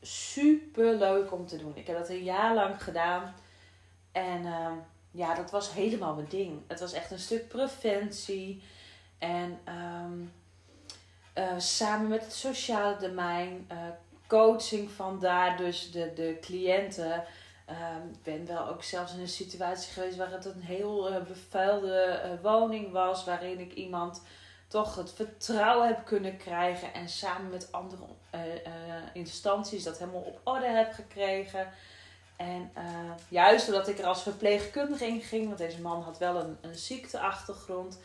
super 0.00 0.94
leuk 0.94 1.32
om 1.32 1.46
te 1.46 1.56
doen. 1.56 1.76
Ik 1.76 1.86
heb 1.86 1.98
dat 1.98 2.08
een 2.08 2.22
jaar 2.22 2.54
lang 2.54 2.82
gedaan. 2.82 3.34
En 4.12 4.44
ja, 5.10 5.34
dat 5.34 5.50
was 5.50 5.72
helemaal 5.72 6.14
mijn 6.14 6.28
ding. 6.28 6.60
Het 6.66 6.80
was 6.80 6.92
echt 6.92 7.10
een 7.10 7.18
stuk 7.18 7.48
preventie. 7.48 8.62
En 9.18 9.58
um, 9.68 10.32
uh, 11.34 11.58
samen 11.58 12.08
met 12.08 12.22
het 12.24 12.32
sociale 12.32 12.96
domein, 12.96 13.68
coaching 14.26 14.90
van 14.90 15.20
daar 15.20 15.56
dus 15.56 15.90
de, 15.90 16.12
de 16.14 16.38
cliënten. 16.40 17.24
Ehm, 17.66 18.08
ik 18.12 18.22
ben 18.22 18.46
wel 18.46 18.68
ook 18.68 18.82
zelfs 18.82 19.14
in 19.14 19.20
een 19.20 19.28
situatie 19.28 19.92
geweest 19.92 20.16
waar 20.16 20.30
het 20.30 20.44
een 20.44 20.62
heel 20.62 21.12
uh, 21.12 21.22
bevuilde 21.22 22.38
woning 22.42 22.92
was, 22.92 23.24
waarin 23.24 23.60
ik 23.60 23.72
iemand 23.72 24.22
toch 24.68 24.94
het 24.94 25.12
vertrouwen 25.12 25.86
heb 25.86 26.04
kunnen 26.04 26.36
krijgen 26.36 26.94
en 26.94 27.08
samen 27.08 27.50
met 27.50 27.72
andere 27.72 28.02
instanties 29.12 29.84
dat 29.84 29.98
helemaal 29.98 30.20
op 30.20 30.40
orde 30.42 30.66
heb 30.66 30.92
gekregen. 30.92 31.68
En 32.36 32.72
juist 33.28 33.66
doordat 33.66 33.88
ik 33.88 33.98
er 33.98 34.04
als 34.04 34.22
verpleegkundige 34.22 35.06
in 35.06 35.20
ging, 35.20 35.46
want 35.46 35.58
deze 35.58 35.80
man 35.80 36.02
had 36.02 36.18
wel 36.18 36.36
een, 36.36 36.58
een 36.60 36.74
ziekteachtergrond, 36.74 37.98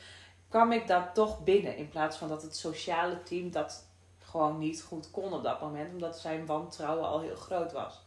kwam 0.50 0.72
ik 0.72 0.88
dat 0.88 1.13
toch 1.13 1.44
binnen. 1.44 1.77
In 1.77 1.89
plaats 1.89 2.18
van 2.18 2.27
dat 2.27 2.42
het 2.42 2.56
sociale 2.56 3.24
team 3.24 3.51
dat 3.51 3.86
gewoon 4.20 4.58
niet 4.58 4.82
goed 4.82 5.12
kon 5.12 5.34
op 5.34 5.44
dat 5.44 5.62
moment. 5.62 5.94
Omdat 5.94 6.20
zijn 6.20 6.46
wantrouwen 6.46 7.08
al 7.08 7.20
heel 7.20 7.36
groot 7.36 7.72
was. 7.72 8.01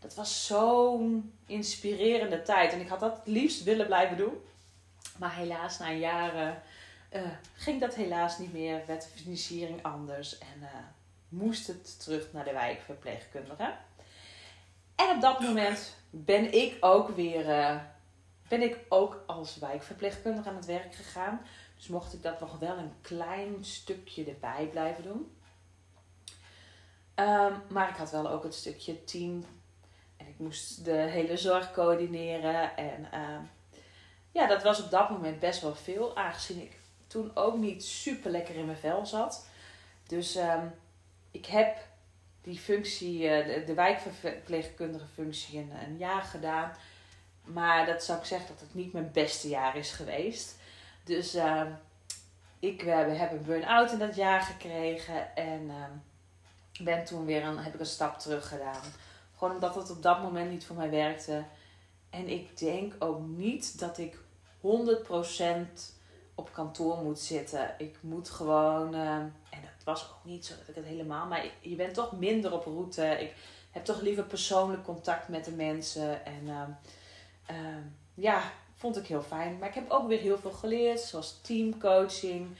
Dat 0.00 0.14
was 0.14 0.46
zo'n 0.46 1.34
inspirerende 1.46 2.42
tijd. 2.42 2.72
En 2.72 2.80
ik 2.80 2.88
had 2.88 3.00
dat 3.00 3.16
het 3.16 3.26
liefst 3.26 3.62
willen 3.62 3.86
blijven 3.86 4.16
doen. 4.16 4.34
Maar 5.18 5.34
helaas, 5.34 5.78
na 5.78 5.90
jaren 5.92 6.62
uh, 7.12 7.22
ging 7.54 7.80
dat 7.80 7.94
helaas 7.94 8.38
niet 8.38 8.52
meer. 8.52 8.82
Werd 8.86 9.02
de 9.02 9.08
financiering 9.08 9.82
anders. 9.82 10.38
En 10.38 10.60
uh, 10.60 10.68
moest 11.28 11.66
het 11.66 12.00
terug 12.00 12.32
naar 12.32 12.44
de 12.44 12.52
wijkverpleegkundige. 12.52 13.74
En 14.94 15.10
op 15.14 15.20
dat 15.20 15.40
moment 15.40 15.96
ben 16.10 16.52
ik 16.52 16.76
ook 16.80 17.08
weer... 17.08 17.48
Uh, 17.48 17.76
ben 18.48 18.62
ik 18.62 18.78
ook 18.88 19.22
als 19.26 19.56
wijkverpleegkundige 19.56 20.48
aan 20.48 20.56
het 20.56 20.66
werk 20.66 20.94
gegaan. 20.94 21.40
Dus 21.82 21.90
mocht 21.90 22.12
ik 22.12 22.22
dat 22.22 22.40
nog 22.40 22.58
wel 22.58 22.78
een 22.78 22.92
klein 23.00 23.64
stukje 23.64 24.24
erbij 24.24 24.68
blijven 24.70 25.02
doen. 25.02 25.36
Um, 27.14 27.62
maar 27.68 27.88
ik 27.88 27.96
had 27.96 28.10
wel 28.10 28.30
ook 28.30 28.42
het 28.42 28.54
stukje 28.54 29.04
team. 29.04 29.44
En 30.16 30.26
ik 30.26 30.38
moest 30.38 30.84
de 30.84 30.92
hele 30.92 31.36
zorg 31.36 31.72
coördineren. 31.72 32.76
En 32.76 33.20
um, 33.20 33.50
ja, 34.30 34.46
dat 34.46 34.62
was 34.62 34.82
op 34.82 34.90
dat 34.90 35.10
moment 35.10 35.38
best 35.38 35.60
wel 35.60 35.74
veel. 35.74 36.16
Aangezien 36.16 36.62
ik 36.62 36.78
toen 37.06 37.30
ook 37.36 37.56
niet 37.56 37.84
super 37.84 38.30
lekker 38.30 38.54
in 38.54 38.66
mijn 38.66 38.78
vel 38.78 39.06
zat. 39.06 39.46
Dus 40.06 40.36
um, 40.36 40.74
ik 41.30 41.46
heb 41.46 41.76
die 42.42 42.58
functie, 42.58 43.18
de, 43.18 43.62
de 43.66 43.74
wijkverpleegkundige 43.74 45.06
functie, 45.14 45.58
een 45.58 45.96
jaar 45.96 46.22
gedaan. 46.22 46.76
Maar 47.44 47.86
dat 47.86 48.04
zou 48.04 48.18
ik 48.18 48.24
zeggen 48.24 48.48
dat 48.48 48.60
het 48.60 48.74
niet 48.74 48.92
mijn 48.92 49.10
beste 49.12 49.48
jaar 49.48 49.76
is 49.76 49.92
geweest. 49.92 50.60
Dus 51.04 51.34
uh, 51.34 51.62
ik 52.58 52.82
uh, 52.82 53.18
heb 53.18 53.32
een 53.32 53.44
burn-out 53.44 53.92
in 53.92 53.98
dat 53.98 54.14
jaar 54.14 54.40
gekregen. 54.40 55.36
En 55.36 55.62
uh, 55.62 55.74
ben 56.84 57.04
toen 57.04 57.24
weer 57.24 57.44
een, 57.44 57.58
heb 57.58 57.74
ik 57.74 57.80
een 57.80 57.86
stap 57.86 58.18
terug 58.18 58.48
gedaan. 58.48 58.82
Gewoon 59.36 59.54
omdat 59.54 59.74
het 59.74 59.90
op 59.90 60.02
dat 60.02 60.22
moment 60.22 60.50
niet 60.50 60.66
voor 60.66 60.76
mij 60.76 60.90
werkte. 60.90 61.44
En 62.10 62.28
ik 62.28 62.58
denk 62.58 62.94
ook 62.98 63.20
niet 63.26 63.78
dat 63.78 63.98
ik 63.98 64.18
100% 64.60 64.60
op 66.34 66.52
kantoor 66.52 66.96
moet 67.02 67.18
zitten. 67.18 67.74
Ik 67.78 67.96
moet 68.00 68.30
gewoon, 68.30 68.94
uh, 68.94 69.16
en 69.16 69.32
dat 69.50 69.84
was 69.84 70.10
ook 70.10 70.24
niet 70.24 70.46
zo 70.46 70.54
dat 70.58 70.68
ik 70.68 70.74
het 70.74 70.84
helemaal, 70.84 71.26
maar 71.26 71.44
je 71.60 71.76
bent 71.76 71.94
toch 71.94 72.12
minder 72.12 72.52
op 72.52 72.64
route. 72.64 73.04
Ik 73.04 73.34
heb 73.70 73.84
toch 73.84 74.00
liever 74.00 74.24
persoonlijk 74.24 74.84
contact 74.84 75.28
met 75.28 75.44
de 75.44 75.52
mensen. 75.52 76.24
En 76.24 76.78
ja, 78.14 78.42
vond 78.82 78.96
ik 78.96 79.06
heel 79.06 79.22
fijn. 79.22 79.58
Maar 79.58 79.68
ik 79.68 79.74
heb 79.74 79.90
ook 79.90 80.08
weer 80.08 80.20
heel 80.20 80.38
veel 80.38 80.50
geleerd, 80.50 81.00
zoals 81.00 81.40
teamcoaching, 81.40 82.56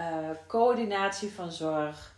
uh, 0.00 0.30
coördinatie 0.46 1.30
van 1.30 1.52
zorg. 1.52 2.14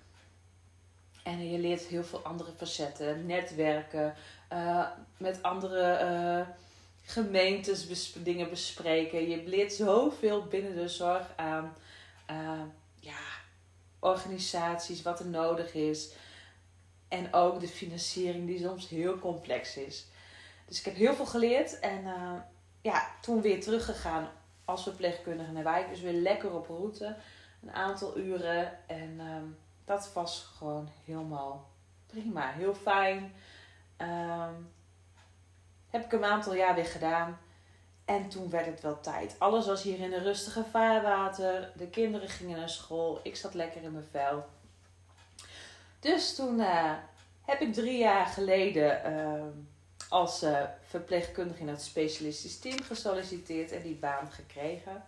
En 1.23 1.51
je 1.51 1.59
leert 1.59 1.83
heel 1.83 2.05
veel 2.05 2.19
andere 2.19 2.51
facetten, 2.57 3.27
netwerken, 3.27 4.15
uh, 4.53 4.87
met 5.17 5.43
andere 5.43 6.01
uh, 6.03 6.55
gemeentes 7.03 8.13
dingen 8.13 8.51
bespreken. 8.51 9.29
Je 9.29 9.43
leert 9.47 9.73
zoveel 9.73 10.45
binnen 10.45 10.75
de 10.77 10.89
zorg 10.89 11.33
aan 11.37 11.73
ja, 13.01 13.23
organisaties, 13.99 15.03
wat 15.03 15.21
er 15.21 15.27
nodig 15.27 15.75
is. 15.75 16.13
En 17.09 17.33
ook 17.33 17.61
de 17.61 17.69
financiering 17.69 18.47
die 18.47 18.59
soms 18.59 18.89
heel 18.89 19.19
complex 19.19 19.77
is. 19.77 20.07
Dus 20.67 20.79
ik 20.79 20.85
heb 20.85 20.95
heel 20.95 21.15
veel 21.15 21.27
geleerd 21.27 21.79
en 21.81 22.05
ja, 22.85 23.11
toen 23.21 23.41
weer 23.41 23.61
teruggegaan 23.61 24.29
als 24.65 24.83
verpleegkundige 24.83 25.53
naar 25.53 25.63
wijk. 25.63 25.89
Dus 25.89 26.01
weer 26.01 26.13
lekker 26.13 26.53
op 26.53 26.67
route. 26.67 27.17
Een 27.63 27.73
aantal 27.73 28.19
uren. 28.19 28.89
En 28.89 29.21
um, 29.21 29.59
dat 29.85 30.13
was 30.13 30.53
gewoon 30.57 30.89
helemaal 31.05 31.71
prima. 32.07 32.51
Heel 32.51 32.75
fijn. 32.75 33.33
Um, 33.99 34.73
heb 35.91 36.05
ik 36.05 36.13
een 36.13 36.25
aantal 36.25 36.55
jaar 36.55 36.75
weer 36.75 36.85
gedaan. 36.85 37.39
En 38.05 38.29
toen 38.29 38.51
werd 38.51 38.67
het 38.67 38.81
wel 38.81 39.01
tijd. 39.01 39.37
Alles 39.39 39.67
was 39.67 39.83
hier 39.83 39.99
in 39.99 40.13
een 40.13 40.23
rustige 40.23 40.65
vaarwater. 40.65 41.73
De 41.77 41.89
kinderen 41.89 42.29
gingen 42.29 42.59
naar 42.59 42.69
school. 42.69 43.21
Ik 43.23 43.37
zat 43.37 43.55
lekker 43.55 43.83
in 43.83 43.93
mijn 43.93 44.09
vel. 44.11 44.45
Dus 46.01 46.35
toen 46.35 46.59
uh, 46.59 46.93
heb 47.43 47.61
ik 47.61 47.73
drie 47.73 47.99
jaar 47.99 48.27
geleden 48.27 49.13
uh, 49.13 49.45
als 50.15 50.43
uh, 50.43 50.63
verpleegkundige 50.87 51.61
in 51.61 51.69
het 51.69 51.83
specialistisch 51.83 52.59
team 52.59 52.83
gesolliciteerd 52.83 53.73
en 53.73 53.83
die 53.83 53.95
baan 53.95 54.33
gekregen. 54.33 55.05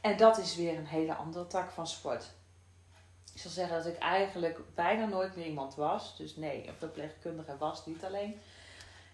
En 0.00 0.16
dat 0.16 0.38
is 0.38 0.56
weer 0.56 0.78
een 0.78 0.86
hele 0.86 1.14
andere 1.14 1.46
tak 1.46 1.70
van 1.70 1.86
sport. 1.86 2.30
Ik 3.34 3.40
zal 3.40 3.50
zeggen 3.50 3.76
dat 3.76 3.86
ik 3.86 3.98
eigenlijk 3.98 4.74
bijna 4.74 5.06
nooit 5.06 5.36
meer 5.36 5.46
iemand 5.46 5.74
was. 5.74 6.16
Dus 6.16 6.36
nee, 6.36 6.68
een 6.68 6.74
verpleegkundige 6.74 7.56
was 7.58 7.86
niet 7.86 8.04
alleen. 8.04 8.40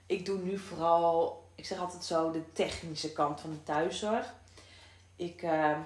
Ik 0.07 0.27
doe 0.27 0.39
nu 0.39 0.59
vooral, 0.59 1.45
ik 1.55 1.67
zeg 1.67 1.79
altijd 1.79 2.05
zo, 2.05 2.31
de 2.31 2.53
technische 2.53 3.13
kant 3.13 3.41
van 3.41 3.51
de 3.51 3.63
thuiszorg. 3.63 4.35
Ik 5.17 5.43
uh, 5.43 5.79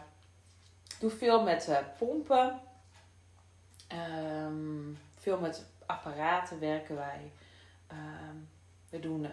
doe 0.99 1.11
veel 1.11 1.43
met 1.43 1.69
uh, 1.69 1.79
pompen. 1.99 2.61
Um, 3.93 4.99
veel 5.17 5.39
met 5.39 5.65
apparaten 5.87 6.61
werken 6.61 6.97
wij. 6.97 7.33
Um, 7.93 8.51
we 8.93 9.01
doen 9.01 9.25
uh, 9.25 9.31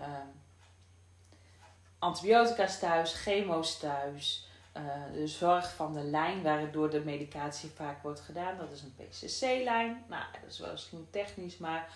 antibiotica's 1.99 2.79
thuis, 2.79 3.13
chemo's 3.13 3.77
thuis. 3.77 4.47
Uh, 4.77 4.83
de 5.13 5.27
zorg 5.27 5.73
van 5.75 5.93
de 5.93 6.03
lijn 6.03 6.41
waardoor 6.41 6.89
de 6.89 6.99
medicatie 6.99 7.69
vaak 7.69 8.03
wordt 8.03 8.19
gedaan. 8.19 8.57
Dat 8.57 8.71
is 8.71 8.81
een 8.81 8.95
PCC-lijn. 8.95 10.03
Nou, 10.07 10.23
dat 10.41 10.51
is 10.51 10.59
wel 10.59 10.71
misschien 10.71 11.07
technisch, 11.09 11.57
maar 11.57 11.89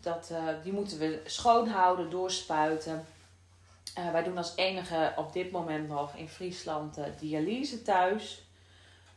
dat, 0.00 0.28
uh, 0.32 0.48
die 0.62 0.72
moeten 0.72 0.98
we 0.98 1.22
schoonhouden, 1.24 2.10
doorspuiten. 2.10 3.06
Uh, 3.98 4.10
wij 4.10 4.22
doen 4.22 4.36
als 4.36 4.56
enige 4.56 5.12
op 5.16 5.32
dit 5.32 5.50
moment 5.50 5.88
nog 5.88 6.14
in 6.14 6.28
Friesland 6.28 6.98
dialyse 7.18 7.82
thuis. 7.82 8.42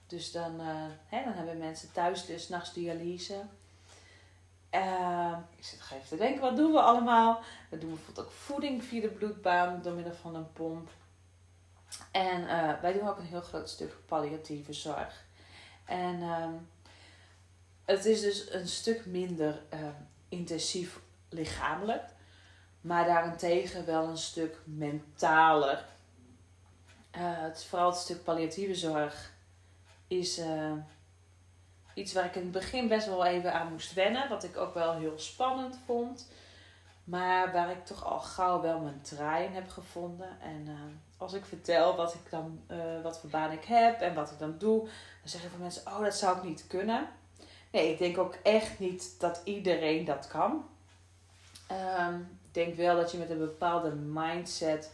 Dus 0.08 0.32
dan, 0.32 0.60
hè, 1.06 1.24
dan 1.24 1.34
hebben 1.34 1.58
mensen 1.58 1.92
thuis 1.92 2.26
dus 2.26 2.50
nachts 2.50 2.74
dialyse. 2.74 3.42
Uh, 4.76 5.38
ik 5.56 5.64
zit 5.64 5.80
nog 5.80 5.92
even 5.92 6.08
te 6.08 6.18
denken, 6.18 6.42
wat 6.42 6.56
doen 6.56 6.72
we 6.72 6.82
allemaal? 6.82 7.42
We 7.70 7.78
doen 7.78 7.90
bijvoorbeeld 7.90 8.26
ook 8.26 8.32
voeding 8.32 8.84
via 8.84 9.02
de 9.02 9.08
bloedbaan 9.08 9.82
door 9.82 9.94
middel 9.94 10.14
van 10.14 10.36
een 10.36 10.54
pomp. 10.54 10.90
En 12.12 12.42
uh, 12.42 12.82
wij 12.82 12.94
doen 12.94 13.08
ook 13.08 13.18
een 13.18 13.26
heel 13.26 13.42
groot 13.42 13.70
stuk 13.70 13.96
palliatieve 14.06 14.74
zorg. 14.74 15.26
En 15.86 16.20
uh, 16.20 16.48
het 17.86 18.06
is 18.06 18.22
dus 18.22 18.54
een 18.54 18.68
stuk 18.68 19.06
minder 19.06 19.62
ehm, 19.70 19.92
intensief 20.30 21.00
lichamelijk, 21.30 22.04
maar 22.82 23.06
daarentegen 23.06 23.86
wel 23.86 24.08
een 24.08 24.18
stuk 24.18 24.60
mentaler. 24.64 25.86
Eh, 27.12 27.22
het, 27.22 27.64
vooral 27.64 27.90
het 27.90 28.00
stuk 28.00 28.24
palliatieve 28.24 28.76
zorg 28.76 29.34
is 30.08 30.42
iets 31.96 32.14
waar 32.14 32.26
ik 32.26 32.36
in 32.36 32.42
het 32.42 32.52
begin 32.52 32.88
best 32.88 33.08
wel 33.08 33.26
even 33.26 33.54
aan 33.54 33.72
moest 33.72 33.94
wennen. 33.94 34.30
Wat 34.30 34.44
ik 34.44 34.58
ook 34.58 34.74
wel 34.74 34.94
heel 34.94 35.20
spannend 35.20 35.80
vond. 35.86 36.28
Maar 37.04 37.52
waar 37.52 37.72
ik 37.72 37.86
toch 37.86 38.06
al 38.06 38.20
gauw 38.20 38.62
wel 38.62 38.80
mijn 38.80 39.02
draai 39.02 39.46
in 39.46 39.54
heb 39.54 39.70
gevonden. 39.70 40.40
En 40.42 40.66
uh, 40.68 40.74
als 41.18 41.34
ik 41.34 41.46
vertel 41.46 41.96
wat, 41.96 42.14
ik 42.14 42.30
dan, 42.30 42.62
uh, 42.72 42.78
wat 43.04 43.20
voor 43.20 43.30
baan 43.30 43.52
ik 43.52 43.64
heb 43.64 44.02
en 44.02 44.14
wat 44.14 44.32
ik 44.32 44.40
dan 44.40 44.56
doe, 44.58 44.80
dan 44.80 44.90
zeggen 45.30 45.50
veel 45.50 45.60
mensen: 45.60 45.88
Oh, 45.88 46.04
dat 46.04 46.16
zou 46.16 46.38
ik 46.38 46.44
niet 46.44 46.68
kunnen. 46.68 47.08
Nee, 47.72 47.92
ik 47.92 47.98
denk 47.98 48.18
ook 48.18 48.36
echt 48.44 48.80
niet 48.80 49.20
dat 49.20 49.42
iedereen 49.44 50.06
dat 50.06 50.28
kan. 50.28 50.66
Um, 52.00 52.40
ik 52.48 52.54
denk 52.54 52.76
wel 52.76 52.96
dat 52.96 53.12
je 53.12 53.18
met 53.18 53.30
een 53.30 53.38
bepaalde 53.38 53.92
mindset 53.92 54.92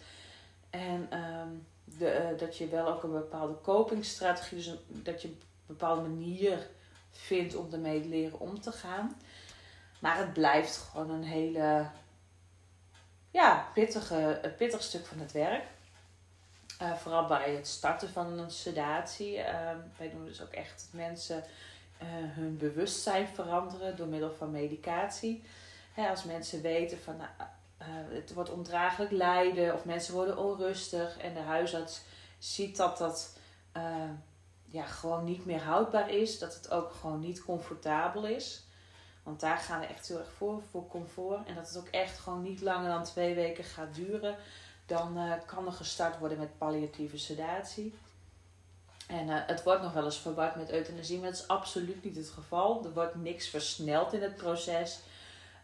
en 0.69 1.09
um, 1.19 1.67
de, 1.83 2.29
uh, 2.31 2.39
dat 2.39 2.57
je 2.57 2.67
wel 2.67 2.87
ook 2.87 3.03
een 3.03 3.11
bepaalde 3.11 3.61
copingstrategie, 3.61 4.57
dus 4.57 4.75
dat 4.87 5.21
je 5.21 5.27
een 5.27 5.41
bepaalde 5.65 6.01
manier 6.01 6.69
vindt 7.11 7.55
om 7.55 7.73
ermee 7.73 8.05
leren 8.05 8.39
om 8.39 8.61
te 8.61 8.71
gaan. 8.71 9.15
Maar 9.99 10.17
het 10.17 10.33
blijft 10.33 10.77
gewoon 10.77 11.09
een 11.09 11.23
hele 11.23 11.89
ja, 13.31 13.67
pittige, 13.73 14.39
een 14.41 14.55
pittig 14.55 14.83
stuk 14.83 15.05
van 15.05 15.19
het 15.19 15.31
werk. 15.31 15.63
Uh, 16.81 16.93
vooral 16.93 17.27
bij 17.27 17.55
het 17.55 17.67
starten 17.67 18.09
van 18.09 18.39
een 18.39 18.51
sedatie. 18.51 19.37
Uh, 19.37 19.45
wij 19.97 20.09
doen 20.09 20.25
dus 20.25 20.41
ook 20.41 20.51
echt 20.51 20.85
dat 20.85 20.99
mensen 20.99 21.43
uh, 22.01 22.07
hun 22.09 22.57
bewustzijn 22.57 23.27
veranderen 23.27 23.95
door 23.95 24.07
middel 24.07 24.33
van 24.33 24.51
medicatie. 24.51 25.43
Hè, 25.93 26.09
als 26.09 26.23
mensen 26.23 26.61
weten 26.61 27.01
van 27.01 27.17
nou, 27.17 27.29
het 28.13 28.33
wordt 28.33 28.49
ondraaglijk 28.49 29.11
lijden 29.11 29.73
of 29.73 29.85
mensen 29.85 30.13
worden 30.13 30.37
onrustig 30.37 31.17
en 31.17 31.33
de 31.33 31.39
huisarts 31.39 32.01
ziet 32.37 32.77
dat 32.77 32.97
dat 32.97 33.37
ja, 34.71 34.85
gewoon 34.85 35.23
niet 35.23 35.45
meer 35.45 35.63
houdbaar 35.63 36.09
is. 36.09 36.39
Dat 36.39 36.53
het 36.53 36.71
ook 36.71 36.91
gewoon 36.91 37.19
niet 37.19 37.43
comfortabel 37.43 38.25
is. 38.25 38.65
Want 39.23 39.39
daar 39.39 39.57
gaan 39.57 39.79
we 39.79 39.85
echt 39.85 40.07
heel 40.07 40.19
erg 40.19 40.31
voor, 40.31 40.61
voor 40.71 40.87
comfort. 40.87 41.47
En 41.47 41.55
dat 41.55 41.67
het 41.67 41.77
ook 41.77 41.87
echt 41.87 42.19
gewoon 42.19 42.41
niet 42.41 42.61
langer 42.61 42.89
dan 42.89 43.03
twee 43.03 43.35
weken 43.35 43.63
gaat 43.63 43.95
duren. 43.95 44.35
Dan 44.85 45.17
uh, 45.17 45.33
kan 45.45 45.65
er 45.65 45.71
gestart 45.71 46.19
worden 46.19 46.37
met 46.37 46.57
palliatieve 46.57 47.17
sedatie. 47.17 47.93
En 49.07 49.27
uh, 49.27 49.37
het 49.45 49.63
wordt 49.63 49.81
nog 49.81 49.93
wel 49.93 50.05
eens 50.05 50.19
verward 50.19 50.55
met 50.55 50.71
euthanasie, 50.71 51.19
maar 51.19 51.29
dat 51.29 51.39
is 51.39 51.47
absoluut 51.47 52.03
niet 52.03 52.15
het 52.15 52.29
geval. 52.29 52.85
Er 52.85 52.93
wordt 52.93 53.15
niks 53.15 53.47
versneld 53.47 54.13
in 54.13 54.21
het 54.21 54.35
proces. 54.35 54.99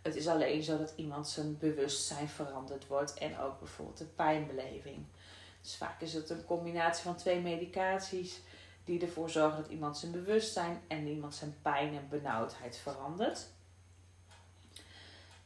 Het 0.02 0.16
is 0.16 0.28
alleen 0.28 0.64
zo 0.64 0.78
dat 0.78 0.94
iemand 0.96 1.28
zijn 1.28 1.58
bewustzijn 1.58 2.30
veranderd 2.30 2.88
wordt 2.88 3.14
en 3.14 3.40
ook 3.40 3.60
bijvoorbeeld 3.60 3.98
de 3.98 4.06
pijnbeleving. 4.06 5.06
Dus 5.62 5.76
vaak 5.76 6.02
is 6.02 6.14
het 6.14 6.30
een 6.30 6.46
combinatie 6.46 7.04
van 7.04 7.16
twee 7.16 7.42
medicaties 7.42 8.42
die 8.88 9.02
ervoor 9.02 9.30
zorgen 9.30 9.62
dat 9.62 9.72
iemand 9.72 9.98
zijn 9.98 10.12
bewustzijn 10.12 10.82
en 10.88 11.08
iemand 11.08 11.36
zijn 11.36 11.56
pijn 11.62 11.96
en 11.96 12.08
benauwdheid 12.10 12.78
verandert. 12.78 13.48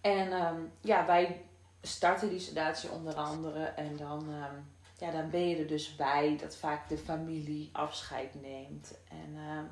En 0.02 0.34
um, 0.34 0.72
ja, 0.82 1.06
wij 1.06 1.42
starten 1.82 2.30
die 2.30 2.40
sedatie 2.40 2.90
onder 2.90 3.14
andere 3.14 3.64
en 3.64 3.98
dan, 3.98 4.20
um, 4.20 4.72
ja, 4.98 5.12
dan 5.12 5.30
ben 5.30 5.48
je 5.48 5.56
er 5.56 5.68
dus 5.68 5.96
bij 5.96 6.38
dat 6.42 6.56
vaak 6.56 6.90
de 6.90 6.98
familie 6.98 7.70
afscheid 7.72 8.42
neemt. 8.42 8.94
En 9.10 9.36
um, 9.36 9.72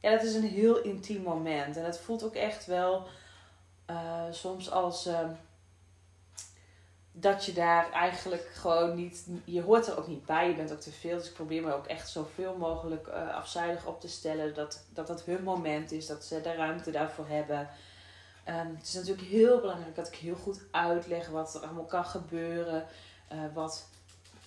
ja, 0.00 0.10
dat 0.10 0.22
is 0.22 0.34
een 0.34 0.48
heel 0.48 0.82
intiem 0.82 1.22
moment 1.22 1.76
en 1.76 1.84
het 1.84 2.00
voelt 2.00 2.24
ook 2.24 2.34
echt 2.34 2.66
wel 2.66 3.06
uh, 3.90 4.24
soms 4.30 4.70
als 4.70 5.08
dat 7.12 7.44
je 7.44 7.52
daar 7.52 7.90
eigenlijk 7.90 8.48
gewoon 8.52 8.94
niet. 8.94 9.26
Je 9.44 9.62
hoort 9.62 9.86
er 9.86 9.98
ook 9.98 10.06
niet 10.06 10.26
bij, 10.26 10.48
je 10.48 10.54
bent 10.54 10.72
ook 10.72 10.80
te 10.80 10.92
veel. 10.92 11.16
Dus 11.16 11.28
ik 11.28 11.34
probeer 11.34 11.62
me 11.62 11.72
ook 11.72 11.86
echt 11.86 12.08
zoveel 12.08 12.56
mogelijk 12.56 13.06
uh, 13.06 13.34
afzuidig 13.34 13.86
op 13.86 14.00
te 14.00 14.08
stellen. 14.08 14.54
Dat, 14.54 14.84
dat 14.88 15.06
dat 15.06 15.24
hun 15.24 15.42
moment 15.42 15.92
is, 15.92 16.06
dat 16.06 16.24
ze 16.24 16.40
de 16.40 16.54
ruimte 16.54 16.90
daarvoor 16.90 17.28
hebben. 17.28 17.68
Ehm, 18.44 18.74
het 18.76 18.86
is 18.86 18.94
natuurlijk 18.94 19.28
heel 19.28 19.60
belangrijk 19.60 19.94
dat 19.94 20.08
ik 20.08 20.14
heel 20.14 20.34
goed 20.34 20.60
uitleg 20.70 21.28
wat 21.28 21.54
er 21.54 21.60
allemaal 21.60 21.84
kan 21.84 22.04
gebeuren, 22.04 22.86
uh, 23.32 23.38
wat 23.54 23.88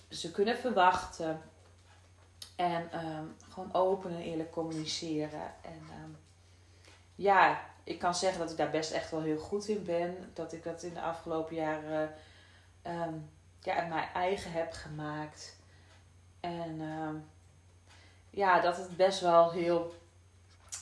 ze 0.08 0.30
kunnen 0.30 0.56
verwachten. 0.56 1.40
En 2.56 2.92
ehm, 2.92 3.24
gewoon 3.50 3.74
open 3.74 4.10
en 4.10 4.22
eerlijk 4.22 4.50
communiceren. 4.50 5.54
En 5.62 5.80
ehm, 5.90 6.10
ja, 7.14 7.60
ik 7.84 7.98
kan 7.98 8.14
zeggen 8.14 8.40
dat 8.40 8.50
ik 8.50 8.56
daar 8.56 8.70
best 8.70 8.90
echt 8.90 9.10
wel 9.10 9.22
heel 9.22 9.38
goed 9.38 9.68
in 9.68 9.84
ben. 9.84 10.30
Dat 10.32 10.52
ik 10.52 10.64
dat 10.64 10.82
in 10.82 10.94
de 10.94 11.00
afgelopen 11.00 11.54
jaren 11.54 12.14
um, 12.86 13.30
ja, 13.60 13.86
mijn 13.86 14.08
eigen 14.14 14.52
heb 14.52 14.72
gemaakt. 14.72 15.56
En 16.40 16.80
ja, 18.30 18.60
dat 18.60 18.76
het 18.76 18.96
best 18.96 19.20
wel 19.20 19.50
heel 19.52 19.94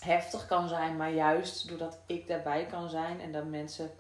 heftig 0.00 0.46
kan 0.46 0.68
zijn, 0.68 0.96
maar 0.96 1.10
juist 1.10 1.68
doordat 1.68 1.98
ik 2.06 2.26
daarbij 2.26 2.66
kan 2.66 2.88
zijn 2.88 3.20
en 3.20 3.32
dat 3.32 3.44
mensen 3.44 3.90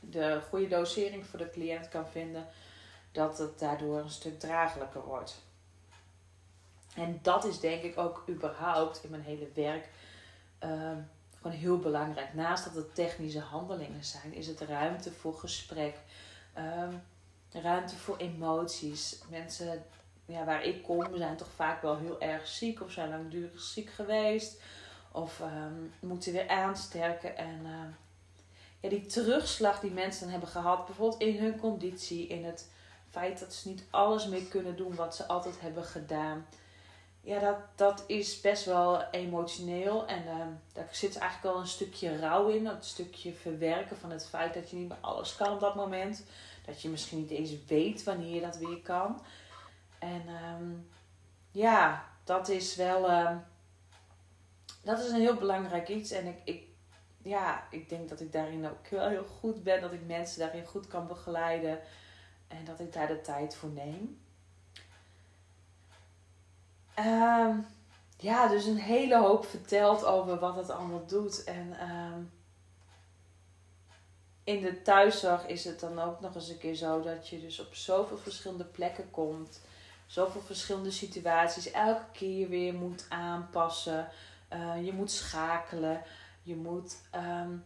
de 0.00 0.40
goede 0.48 0.68
dosering 0.68 1.26
voor 1.26 1.38
de 1.38 1.50
cliënt 1.50 1.88
kan 1.88 2.08
vinden, 2.08 2.46
dat 3.12 3.38
het 3.38 3.58
daardoor 3.58 3.98
een 3.98 4.10
stuk 4.10 4.40
draaglijker 4.40 5.04
wordt. 5.04 5.42
En 6.94 7.18
dat 7.22 7.44
is 7.44 7.60
denk 7.60 7.82
ik 7.82 7.98
ook 7.98 8.24
überhaupt 8.28 9.04
in 9.04 9.10
mijn 9.10 9.22
hele 9.22 9.48
werk 9.54 9.88
uh, 10.64 10.96
gewoon 11.36 11.56
heel 11.56 11.78
belangrijk. 11.78 12.34
Naast 12.34 12.64
dat 12.64 12.74
het 12.74 12.94
technische 12.94 13.40
handelingen 13.40 14.04
zijn, 14.04 14.34
is 14.34 14.46
het 14.46 14.60
ruimte 14.60 15.12
voor 15.12 15.34
gesprek, 15.34 15.96
uh, 16.58 17.62
ruimte 17.62 17.96
voor 17.96 18.16
emoties. 18.16 19.18
Mensen 19.30 19.84
ja, 20.28 20.44
waar 20.44 20.64
ik 20.64 20.82
kom 20.82 21.16
zijn 21.16 21.36
toch 21.36 21.50
vaak 21.54 21.82
wel 21.82 21.96
heel 21.96 22.20
erg 22.20 22.46
ziek 22.46 22.80
of 22.80 22.90
zijn 22.90 23.08
langdurig 23.08 23.60
ziek 23.60 23.90
geweest. 23.90 24.60
Of 25.12 25.40
um, 25.40 25.92
moeten 26.00 26.32
weer 26.32 26.48
aansterken. 26.48 27.36
En 27.36 27.60
uh, 27.62 27.70
ja, 28.80 28.88
die 28.88 29.06
terugslag 29.06 29.80
die 29.80 29.90
mensen 29.90 30.28
hebben 30.28 30.48
gehad, 30.48 30.86
bijvoorbeeld 30.86 31.20
in 31.20 31.38
hun 31.38 31.58
conditie, 31.58 32.26
in 32.26 32.44
het 32.44 32.70
feit 33.10 33.40
dat 33.40 33.54
ze 33.54 33.68
niet 33.68 33.84
alles 33.90 34.26
meer 34.26 34.42
kunnen 34.42 34.76
doen 34.76 34.94
wat 34.94 35.16
ze 35.16 35.26
altijd 35.26 35.60
hebben 35.60 35.84
gedaan. 35.84 36.46
Ja, 37.20 37.38
dat, 37.38 37.56
dat 37.74 38.04
is 38.06 38.40
best 38.40 38.64
wel 38.64 39.02
emotioneel. 39.10 40.06
En 40.06 40.24
daar 40.72 40.88
zit 40.90 41.18
eigenlijk 41.18 41.54
wel 41.54 41.62
een 41.62 41.68
stukje 41.68 42.18
rouw 42.18 42.48
in. 42.48 42.64
Dat 42.64 42.84
stukje 42.84 43.32
verwerken 43.32 43.96
van 43.96 44.10
het 44.10 44.26
feit 44.26 44.54
dat 44.54 44.70
je 44.70 44.76
niet 44.76 44.88
meer 44.88 44.98
alles 45.00 45.36
kan 45.36 45.52
op 45.52 45.60
dat 45.60 45.74
moment. 45.74 46.24
Dat 46.68 46.82
je 46.82 46.88
misschien 46.88 47.18
niet 47.18 47.30
eens 47.30 47.64
weet 47.66 48.04
wanneer 48.04 48.34
je 48.34 48.40
dat 48.40 48.56
weer 48.56 48.80
kan. 48.80 49.22
En 49.98 50.22
um, 50.28 50.88
ja, 51.50 52.08
dat 52.24 52.48
is 52.48 52.76
wel. 52.76 53.10
Um, 53.10 53.44
dat 54.82 54.98
is 54.98 55.10
een 55.10 55.20
heel 55.20 55.36
belangrijk 55.36 55.88
iets. 55.88 56.10
En 56.10 56.26
ik, 56.26 56.40
ik, 56.44 56.62
ja, 57.22 57.66
ik 57.70 57.88
denk 57.88 58.08
dat 58.08 58.20
ik 58.20 58.32
daarin 58.32 58.68
ook 58.68 58.88
wel 58.88 59.08
heel 59.08 59.24
goed 59.24 59.62
ben. 59.62 59.80
Dat 59.80 59.92
ik 59.92 60.06
mensen 60.06 60.38
daarin 60.38 60.66
goed 60.66 60.86
kan 60.86 61.06
begeleiden. 61.06 61.80
En 62.48 62.64
dat 62.64 62.80
ik 62.80 62.92
daar 62.92 63.06
de 63.06 63.20
tijd 63.20 63.56
voor 63.56 63.70
neem. 63.70 64.20
Um, 66.98 67.66
ja, 68.18 68.48
dus 68.48 68.64
een 68.64 68.78
hele 68.78 69.18
hoop 69.18 69.46
verteld 69.46 70.04
over 70.04 70.38
wat 70.38 70.56
het 70.56 70.70
allemaal 70.70 71.06
doet. 71.06 71.44
En 71.44 71.76
in 74.48 74.60
de 74.60 74.82
thuiszorg 74.82 75.46
is 75.46 75.64
het 75.64 75.80
dan 75.80 75.98
ook 75.98 76.20
nog 76.20 76.34
eens 76.34 76.48
een 76.48 76.58
keer 76.58 76.74
zo 76.74 77.02
dat 77.02 77.28
je 77.28 77.40
dus 77.40 77.60
op 77.60 77.74
zoveel 77.74 78.18
verschillende 78.18 78.64
plekken 78.64 79.10
komt. 79.10 79.60
Zoveel 80.06 80.40
verschillende 80.40 80.90
situaties. 80.90 81.70
Elke 81.70 82.04
keer 82.12 82.48
weer 82.48 82.74
moet 82.74 83.06
aanpassen. 83.08 84.08
Uh, 84.52 84.84
je 84.84 84.92
moet 84.92 85.10
schakelen. 85.10 86.02
Je 86.42 86.56
moet 86.56 86.96
um, 87.14 87.64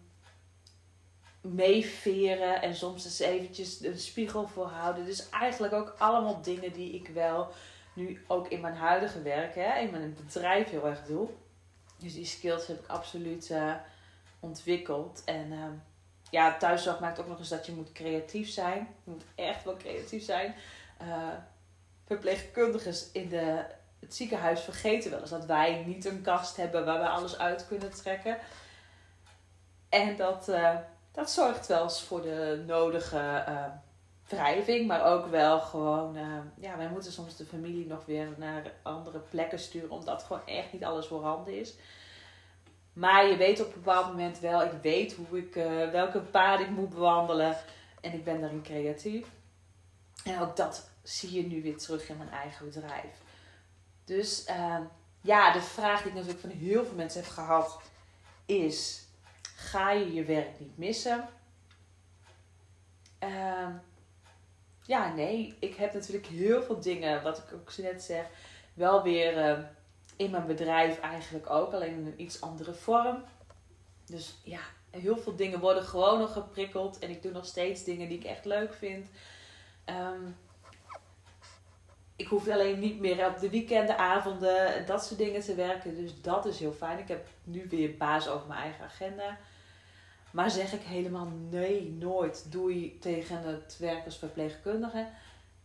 meeveren 1.40 2.62
en 2.62 2.74
soms 2.74 3.04
eens 3.04 3.18
eventjes 3.18 3.84
een 3.84 3.98
spiegel 3.98 4.48
voor 4.48 4.66
houden. 4.66 5.04
Dus 5.04 5.28
eigenlijk 5.28 5.72
ook 5.72 5.94
allemaal 5.98 6.42
dingen 6.42 6.72
die 6.72 6.92
ik 6.92 7.08
wel 7.08 7.52
nu 7.94 8.24
ook 8.26 8.48
in 8.48 8.60
mijn 8.60 8.76
huidige 8.76 9.22
werk, 9.22 9.54
hè, 9.54 9.80
in 9.80 9.90
mijn 9.90 10.14
bedrijf 10.14 10.70
heel 10.70 10.86
erg 10.86 11.02
doe. 11.02 11.28
Dus 11.98 12.14
die 12.14 12.24
skills 12.24 12.66
heb 12.66 12.78
ik 12.78 12.90
absoluut 12.90 13.50
uh, 13.50 13.74
ontwikkeld. 14.40 15.22
En 15.24 15.52
uh, 15.52 15.64
ja, 16.32 16.56
thuiszorg 16.56 17.00
maakt 17.00 17.20
ook 17.20 17.28
nog 17.28 17.38
eens 17.38 17.48
dat 17.48 17.66
je 17.66 17.72
moet 17.72 17.92
creatief 17.92 18.48
zijn. 18.48 18.88
Je 19.04 19.10
moet 19.10 19.24
echt 19.34 19.64
wel 19.64 19.76
creatief 19.76 20.24
zijn. 20.24 20.54
Uh, 21.02 21.28
verpleegkundigen 22.04 22.94
in 23.12 23.28
de, 23.28 23.64
het 24.00 24.14
ziekenhuis 24.14 24.60
vergeten 24.60 25.10
wel 25.10 25.20
eens 25.20 25.30
dat 25.30 25.46
wij 25.46 25.84
niet 25.86 26.04
een 26.04 26.22
kast 26.22 26.56
hebben 26.56 26.84
waar 26.84 27.00
we 27.00 27.08
alles 27.08 27.38
uit 27.38 27.66
kunnen 27.68 27.90
trekken. 27.90 28.36
En 29.88 30.16
dat, 30.16 30.48
uh, 30.48 30.76
dat 31.12 31.30
zorgt 31.30 31.66
wel 31.66 31.82
eens 31.82 32.02
voor 32.02 32.22
de 32.22 32.64
nodige 32.66 33.44
uh, 33.48 33.64
wrijving, 34.28 34.86
maar 34.86 35.04
ook 35.04 35.26
wel 35.26 35.60
gewoon, 35.60 36.16
ja, 36.60 36.76
wij 36.76 36.88
moeten 36.88 37.12
soms 37.12 37.36
de 37.36 37.46
familie 37.46 37.86
nog 37.86 38.04
weer 38.04 38.28
naar 38.36 38.72
andere 38.82 39.18
plekken 39.18 39.58
sturen, 39.58 39.90
omdat 39.90 40.22
gewoon 40.22 40.46
echt 40.46 40.72
niet 40.72 40.84
alles 40.84 41.06
voorhanden 41.06 41.58
is. 41.58 41.74
Maar 42.92 43.26
je 43.26 43.36
weet 43.36 43.60
op 43.60 43.66
een 43.66 43.82
bepaald 43.82 44.06
moment 44.06 44.38
wel, 44.38 44.62
ik 44.62 44.72
weet 44.82 45.14
hoe 45.14 45.38
ik, 45.38 45.54
welke 45.92 46.20
paden 46.20 46.66
ik 46.66 46.72
moet 46.72 46.90
bewandelen 46.90 47.56
en 48.00 48.12
ik 48.12 48.24
ben 48.24 48.40
daarin 48.40 48.62
creatief. 48.62 49.26
En 50.24 50.40
ook 50.40 50.56
dat 50.56 50.90
zie 51.02 51.32
je 51.32 51.46
nu 51.46 51.62
weer 51.62 51.78
terug 51.78 52.08
in 52.08 52.16
mijn 52.16 52.30
eigen 52.30 52.66
bedrijf. 52.66 53.20
Dus 54.04 54.48
uh, 54.48 54.78
ja, 55.20 55.52
de 55.52 55.60
vraag 55.60 55.98
die 55.98 56.08
ik 56.08 56.14
natuurlijk 56.14 56.40
van 56.40 56.50
heel 56.50 56.84
veel 56.84 56.94
mensen 56.94 57.22
heb 57.22 57.30
gehad 57.30 57.80
is: 58.46 59.06
ga 59.56 59.90
je 59.90 60.12
je 60.12 60.24
werk 60.24 60.60
niet 60.60 60.78
missen? 60.78 61.28
Uh, 63.22 63.68
ja, 64.82 65.14
nee. 65.14 65.56
Ik 65.58 65.74
heb 65.74 65.92
natuurlijk 65.94 66.26
heel 66.26 66.62
veel 66.62 66.80
dingen, 66.80 67.22
wat 67.22 67.38
ik 67.38 67.52
ook 67.54 67.76
net 67.76 68.02
zeg, 68.02 68.26
wel 68.74 69.02
weer 69.02 69.58
uh, 69.58 69.64
in 70.16 70.30
mijn 70.30 70.46
bedrijf 70.46 71.00
eigenlijk 71.00 71.50
ook, 71.50 71.72
alleen 71.72 71.94
in 71.94 72.06
een 72.06 72.20
iets 72.20 72.40
andere 72.40 72.74
vorm. 72.74 73.22
Dus 74.06 74.40
ja, 74.44 74.60
heel 74.90 75.16
veel 75.16 75.36
dingen 75.36 75.60
worden 75.60 75.82
gewoon 75.82 76.18
nog 76.18 76.32
geprikkeld 76.32 76.98
en 76.98 77.10
ik 77.10 77.22
doe 77.22 77.32
nog 77.32 77.46
steeds 77.46 77.84
dingen 77.84 78.08
die 78.08 78.18
ik 78.18 78.24
echt 78.24 78.44
leuk 78.44 78.74
vind. 78.74 79.08
Um, 79.86 80.36
ik 82.16 82.28
hoef 82.28 82.48
alleen 82.48 82.78
niet 82.78 83.00
meer 83.00 83.26
op 83.26 83.38
de 83.38 83.50
weekenden, 83.50 83.98
avonden 83.98 84.74
en 84.74 84.86
dat 84.86 85.04
soort 85.04 85.18
dingen 85.18 85.40
te 85.40 85.54
werken. 85.54 85.94
Dus 85.94 86.20
dat 86.20 86.46
is 86.46 86.58
heel 86.58 86.72
fijn. 86.72 86.98
Ik 86.98 87.08
heb 87.08 87.28
nu 87.44 87.66
weer 87.68 87.96
baas 87.96 88.28
over 88.28 88.48
mijn 88.48 88.60
eigen 88.60 88.84
agenda. 88.84 89.38
Maar 90.30 90.50
zeg 90.50 90.72
ik 90.72 90.82
helemaal 90.82 91.28
nee, 91.50 91.90
nooit 91.90 92.52
doei 92.52 92.98
tegen 92.98 93.42
het 93.42 93.76
werk 93.78 94.04
als 94.04 94.18
verpleegkundige? 94.18 95.08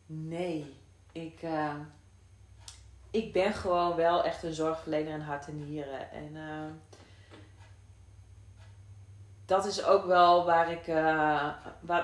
Nee. 0.05 0.75
Ik, 1.11 1.41
uh, 1.43 1.75
ik 3.17 3.33
ben 3.33 3.53
gewoon 3.53 3.95
wel 3.95 4.23
echt 4.23 4.43
een 4.43 4.53
zorgverlener 4.53 5.13
in 5.13 5.19
hart 5.19 5.47
en 5.47 5.65
nieren. 5.65 6.11
En 6.11 6.29
uh, 6.33 6.71
dat 9.45 9.65
is 9.65 9.83
ook 9.83 10.05
wel 10.05 10.45
waar, 10.45 10.71
ik, 10.71 10.87
uh, 10.87 11.49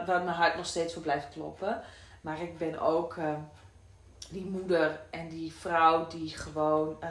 mijn 0.08 0.28
hart 0.28 0.56
nog 0.56 0.66
steeds 0.66 0.94
voor 0.94 1.02
blijft 1.02 1.30
kloppen. 1.30 1.82
Maar 2.22 2.42
ik 2.42 2.58
ben 2.58 2.80
ook 2.80 3.16
die 4.30 4.46
moeder 4.46 5.00
en 5.10 5.30
die 5.30 5.54
vrouw 5.54 6.08
die 6.08 6.30
gewoon 6.30 6.98
uh, 7.04 7.10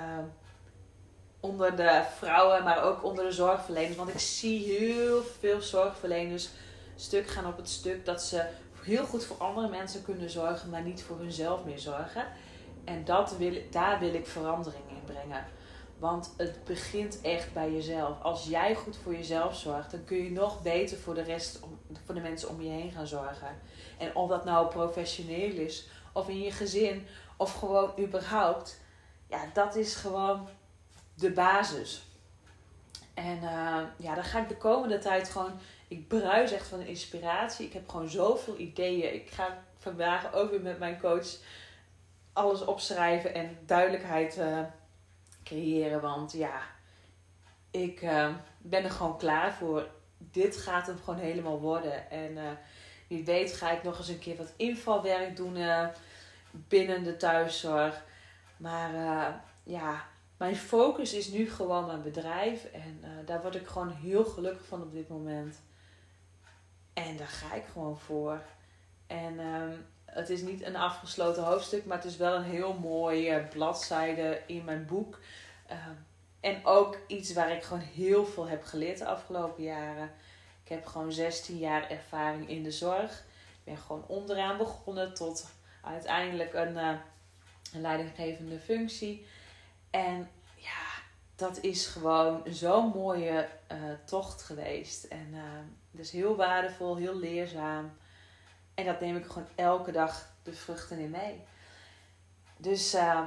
onder 1.41 1.77
de 1.77 2.03
vrouwen, 2.17 2.65
maar 2.65 2.83
ook 2.83 3.05
onder 3.05 3.25
de 3.25 3.33
zorgverleners. 3.33 3.97
Want 3.97 4.09
ik 4.09 4.19
zie 4.19 4.65
heel 4.65 5.23
veel 5.23 5.61
zorgverleners 5.61 6.49
stuk 6.97 7.27
gaan 7.27 7.47
op 7.47 7.57
het 7.57 7.69
stuk 7.69 8.05
dat 8.05 8.23
ze 8.23 8.45
heel 8.83 9.05
goed 9.05 9.25
voor 9.25 9.37
andere 9.37 9.69
mensen 9.69 10.05
kunnen 10.05 10.31
zorgen, 10.31 10.71
maar 10.71 10.83
niet 10.83 11.03
voor 11.03 11.19
hunzelf 11.19 11.65
meer 11.65 11.79
zorgen. 11.79 12.27
En 12.85 13.05
dat 13.05 13.37
wil, 13.37 13.62
daar 13.71 13.99
wil 13.99 14.14
ik 14.14 14.27
verandering 14.27 14.85
in 14.88 15.05
brengen. 15.05 15.45
Want 15.99 16.35
het 16.37 16.64
begint 16.64 17.21
echt 17.21 17.53
bij 17.53 17.73
jezelf. 17.73 18.23
Als 18.23 18.45
jij 18.45 18.75
goed 18.75 18.97
voor 18.97 19.12
jezelf 19.12 19.57
zorgt, 19.57 19.90
dan 19.90 20.05
kun 20.05 20.16
je 20.16 20.31
nog 20.31 20.62
beter 20.62 20.99
voor 20.99 21.14
de 21.14 21.23
rest, 21.23 21.61
voor 22.05 22.14
de 22.14 22.21
mensen 22.21 22.49
om 22.49 22.62
je 22.62 22.71
heen 22.71 22.90
gaan 22.90 23.07
zorgen. 23.07 23.59
En 23.99 24.14
of 24.14 24.29
dat 24.29 24.45
nou 24.45 24.68
professioneel 24.68 25.51
is 25.51 25.88
of 26.12 26.29
in 26.29 26.40
je 26.40 26.51
gezin 26.51 27.07
of 27.37 27.55
gewoon 27.55 27.92
überhaupt. 27.99 28.81
Ja, 29.29 29.45
dat 29.53 29.77
is 29.77 29.95
gewoon 29.95 30.49
de 31.14 31.31
basis. 31.31 32.03
En 33.14 33.37
uh, 33.37 33.79
ja, 33.97 34.14
dan 34.14 34.25
ga 34.25 34.40
ik 34.40 34.49
de 34.49 34.57
komende 34.57 34.99
tijd 34.99 35.29
gewoon. 35.29 35.53
Ik 35.88 36.09
bruis 36.09 36.53
echt 36.53 36.66
van 36.66 36.81
inspiratie. 36.81 37.66
Ik 37.66 37.73
heb 37.73 37.88
gewoon 37.88 38.09
zoveel 38.09 38.59
ideeën. 38.59 39.14
Ik 39.14 39.31
ga 39.31 39.64
vandaag 39.79 40.35
ook 40.35 40.51
weer 40.51 40.61
met 40.61 40.79
mijn 40.79 41.01
coach 41.01 41.37
alles 42.33 42.64
opschrijven 42.64 43.35
en 43.35 43.59
duidelijkheid 43.66 44.38
uh, 44.38 44.61
creëren. 45.45 46.01
Want 46.01 46.33
ja, 46.33 46.61
ik 47.71 48.03
uh, 48.03 48.35
ben 48.59 48.85
er 48.85 48.90
gewoon 48.90 49.18
klaar 49.18 49.53
voor. 49.53 49.88
Dit 50.18 50.57
gaat 50.57 50.87
hem 50.87 50.99
gewoon 50.99 51.21
helemaal 51.21 51.61
worden. 51.61 52.11
En 52.11 52.59
wie 53.09 53.25
weet 53.25 53.53
ga 53.53 53.71
ik 53.71 53.83
nog 53.83 53.99
eens 53.99 54.09
een 54.09 54.18
keer 54.18 54.37
wat 54.37 54.53
invalwerk 54.57 55.37
doen 55.37 55.57
binnen 56.51 57.05
de 57.05 57.16
thuiszorg. 57.16 58.05
Maar 58.57 58.95
ja, 59.62 60.05
mijn 60.42 60.57
focus 60.57 61.12
is 61.12 61.29
nu 61.29 61.51
gewoon 61.51 61.87
mijn 61.87 62.03
bedrijf. 62.03 62.64
En 62.64 62.99
eh, 63.03 63.11
daar 63.27 63.42
word 63.42 63.55
ik 63.55 63.66
gewoon 63.66 63.90
heel 63.90 64.25
gelukkig 64.25 64.66
van 64.66 64.83
op 64.83 64.92
dit 64.92 65.09
moment. 65.09 65.61
En 66.92 67.16
daar 67.16 67.27
ga 67.27 67.55
ik 67.55 67.64
gewoon 67.73 67.99
voor. 67.99 68.42
En 69.07 69.38
ehm, 69.38 69.73
het 70.12 70.31
is 70.31 70.42
niet 70.42 70.62
een 70.64 70.77
afgesloten 70.77 71.42
hoofdstuk, 71.42 71.85
maar 71.85 71.96
het 71.96 72.07
is 72.07 72.16
wel 72.16 72.35
een 72.35 72.42
heel 72.42 72.72
mooie 72.72 73.46
bladzijde 73.51 74.40
in 74.46 74.64
mijn 74.64 74.87
boek. 74.87 75.18
Ehm, 75.66 75.94
en 76.40 76.66
ook 76.66 76.98
iets 77.07 77.33
waar 77.33 77.53
ik 77.53 77.62
gewoon 77.62 77.83
heel 77.83 78.27
veel 78.27 78.48
heb 78.48 78.64
geleerd 78.64 78.98
de 78.98 79.07
afgelopen 79.07 79.62
jaren. 79.62 80.11
Ik 80.62 80.68
heb 80.68 80.87
gewoon 80.87 81.12
16 81.12 81.59
jaar 81.59 81.90
ervaring 81.90 82.48
in 82.48 82.62
de 82.62 82.70
zorg. 82.70 83.25
Ik 83.59 83.64
ben 83.64 83.79
gewoon 83.79 84.05
onderaan 84.07 84.57
begonnen 84.57 85.14
tot 85.14 85.51
uiteindelijk 85.83 86.55
een, 86.55 86.72
uh, 86.72 86.94
een 87.72 87.81
leidinggevende 87.81 88.59
functie. 88.59 89.27
En 89.90 90.31
ja, 90.57 91.03
dat 91.37 91.59
is 91.61 91.87
gewoon 91.87 92.42
zo'n 92.46 92.88
mooie 92.88 93.48
uh, 93.72 93.79
tocht 94.05 94.42
geweest. 94.42 95.05
En 95.05 95.29
uh, 95.33 95.40
dus 95.90 96.11
heel 96.11 96.37
waardevol, 96.37 96.96
heel 96.96 97.16
leerzaam. 97.16 97.92
En 98.75 98.85
dat 98.85 99.01
neem 99.01 99.17
ik 99.17 99.27
gewoon 99.27 99.49
elke 99.55 99.93
dag 99.93 100.31
de 100.43 100.53
vruchten 100.53 100.99
in 100.99 101.11
mee. 101.11 101.45
Dus 102.57 102.95
uh, 102.95 103.27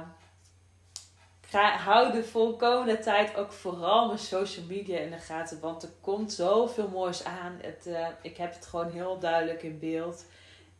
hou 1.84 2.12
de 2.12 2.24
volkomende 2.24 2.98
tijd 2.98 3.36
ook 3.36 3.52
vooral 3.52 4.06
mijn 4.06 4.18
social 4.18 4.64
media 4.64 4.98
in 4.98 5.10
de 5.10 5.18
gaten. 5.18 5.60
Want 5.60 5.82
er 5.82 5.88
komt 6.00 6.32
zoveel 6.32 6.88
moois 6.88 7.24
aan. 7.24 7.58
Het, 7.62 7.86
uh, 7.86 8.08
ik 8.22 8.36
heb 8.36 8.54
het 8.54 8.66
gewoon 8.66 8.90
heel 8.90 9.18
duidelijk 9.18 9.62
in 9.62 9.78
beeld. 9.78 10.24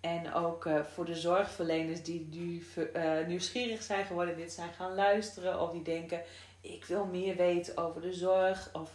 En 0.01 0.35
ook 0.35 0.65
uh, 0.65 0.81
voor 0.95 1.05
de 1.05 1.15
zorgverleners 1.15 2.03
die 2.03 2.29
nu 2.31 2.67
uh, 2.95 3.27
nieuwsgierig 3.27 3.83
zijn 3.83 4.05
geworden, 4.05 4.37
dit 4.37 4.53
zijn 4.53 4.73
gaan 4.73 4.95
luisteren. 4.95 5.61
Of 5.61 5.71
die 5.71 5.83
denken, 5.83 6.23
ik 6.61 6.85
wil 6.85 7.05
meer 7.05 7.37
weten 7.37 7.77
over 7.77 8.01
de 8.01 8.13
zorg. 8.13 8.71
Of 8.73 8.91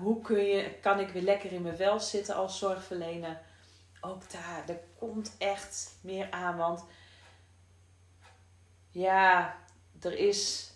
hoe 0.00 0.20
kun 0.20 0.44
je, 0.44 0.70
kan 0.80 1.00
ik 1.00 1.08
weer 1.08 1.22
lekker 1.22 1.52
in 1.52 1.62
mijn 1.62 1.76
vel 1.76 2.00
zitten 2.00 2.34
als 2.34 2.58
zorgverlener 2.58 3.40
ook 4.00 4.30
daar, 4.30 4.68
er 4.68 4.80
komt 4.98 5.34
echt 5.38 5.94
meer 6.00 6.30
aan. 6.30 6.56
Want 6.56 6.84
ja, 8.90 9.56
er 10.00 10.18
is, 10.18 10.72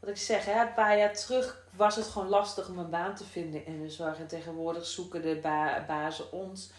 wat 0.00 0.10
ik 0.10 0.16
zeg, 0.16 0.44
hè, 0.44 0.60
een 0.60 0.74
paar 0.74 0.98
jaar 0.98 1.14
terug 1.14 1.66
was 1.76 1.96
het 1.96 2.06
gewoon 2.06 2.28
lastig 2.28 2.68
om 2.68 2.78
een 2.78 2.90
baan 2.90 3.14
te 3.14 3.24
vinden 3.24 3.66
in 3.66 3.82
de 3.82 3.90
zorg. 3.90 4.18
En 4.18 4.26
tegenwoordig 4.26 4.86
zoeken 4.86 5.22
de 5.22 5.36
ba 5.36 5.84
bazen 5.86 6.32
ons. 6.32 6.70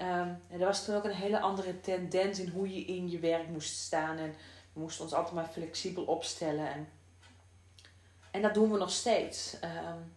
Um, 0.00 0.42
en 0.48 0.60
er 0.60 0.66
was 0.66 0.84
toen 0.84 0.94
ook 0.94 1.04
een 1.04 1.10
hele 1.10 1.40
andere 1.40 1.80
tendens 1.80 2.38
in 2.38 2.48
hoe 2.48 2.74
je 2.74 2.84
in 2.84 3.10
je 3.10 3.18
werk 3.18 3.48
moest 3.48 3.76
staan. 3.76 4.16
En 4.16 4.34
we 4.72 4.80
moesten 4.80 5.04
ons 5.04 5.14
altijd 5.14 5.34
maar 5.34 5.48
flexibel 5.48 6.04
opstellen. 6.04 6.72
En, 6.72 6.88
en 8.30 8.42
dat 8.42 8.54
doen 8.54 8.72
we 8.72 8.78
nog 8.78 8.90
steeds. 8.90 9.56
Um, 9.64 10.16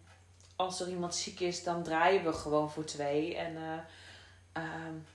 als 0.56 0.80
er 0.80 0.88
iemand 0.88 1.14
ziek 1.14 1.40
is, 1.40 1.62
dan 1.62 1.82
draaien 1.82 2.24
we 2.24 2.32
gewoon 2.32 2.70
voor 2.70 2.84
twee. 2.84 3.36
En 3.36 3.52
uh, 3.54 3.78
Um, 4.56 5.06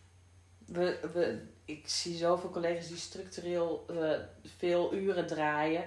we, 0.66 1.10
we, 1.14 1.46
ik 1.66 1.90
zie 1.90 2.18
zoveel 2.18 2.50
collega's 2.50 2.88
die 2.88 2.98
structureel 2.98 3.86
uh, 3.92 4.20
veel 4.58 4.94
uren 4.94 5.28
draaien. 5.28 5.84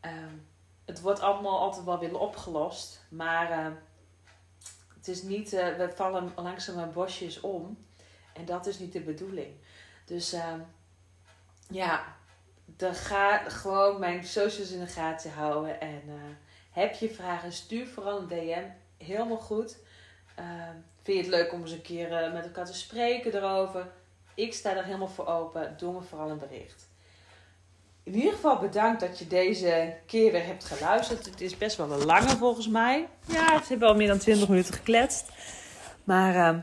Um, 0.00 0.46
het 0.84 1.00
wordt 1.00 1.20
allemaal 1.20 1.58
altijd 1.58 1.84
wel 1.84 1.98
weer 1.98 2.18
opgelost. 2.18 3.04
Maar 3.08 3.50
uh, 3.50 3.72
het 4.96 5.08
is 5.08 5.22
niet, 5.22 5.52
uh, 5.52 5.76
we 5.76 5.92
vallen 5.94 6.32
langzaam 6.36 6.78
een 6.78 6.92
bosjes 6.92 7.40
om. 7.40 7.86
En 8.32 8.44
dat 8.44 8.66
is 8.66 8.78
niet 8.78 8.92
de 8.92 9.00
bedoeling. 9.00 9.54
Dus 10.04 10.36
ja, 11.68 12.16
dan 12.66 12.94
ga 12.94 13.38
gewoon 13.48 14.00
mijn 14.00 14.24
socials 14.24 14.70
in 14.70 14.80
de 14.80 14.86
gaten 14.86 15.32
houden. 15.32 15.80
En 15.80 16.02
heb 16.70 16.94
je 16.94 17.10
vragen, 17.10 17.52
stuur 17.52 17.86
vooral 17.86 18.18
een 18.18 18.28
DM. 18.28 18.64
Helemaal 18.96 19.38
goed. 19.38 19.76
Vind 21.04 21.16
je 21.16 21.22
het 21.22 21.32
leuk 21.32 21.52
om 21.52 21.60
eens 21.60 21.70
een 21.70 21.82
keer 21.82 22.10
uh, 22.10 22.32
met 22.32 22.44
elkaar 22.44 22.64
te 22.64 22.74
spreken 22.74 23.34
erover? 23.34 23.86
Ik 24.34 24.54
sta 24.54 24.76
er 24.76 24.84
helemaal 24.84 25.08
voor 25.08 25.26
open. 25.26 25.74
Doe 25.78 25.92
me 25.92 26.00
vooral 26.00 26.30
een 26.30 26.38
bericht. 26.38 26.88
In 28.02 28.14
ieder 28.14 28.32
geval 28.32 28.58
bedankt 28.58 29.00
dat 29.00 29.18
je 29.18 29.26
deze 29.26 29.94
keer 30.06 30.32
weer 30.32 30.46
hebt 30.46 30.64
geluisterd. 30.64 31.26
Het 31.26 31.40
is 31.40 31.58
best 31.58 31.76
wel 31.76 31.92
een 31.92 32.04
lange 32.04 32.28
volgens 32.28 32.68
mij. 32.68 33.08
Ja, 33.26 33.54
het 33.54 33.68
hebben 33.68 33.88
al 33.88 33.94
meer 33.94 34.06
dan 34.06 34.18
20 34.18 34.48
minuten 34.48 34.74
gekletst. 34.74 35.28
Maar 36.04 36.54
uh, 36.54 36.60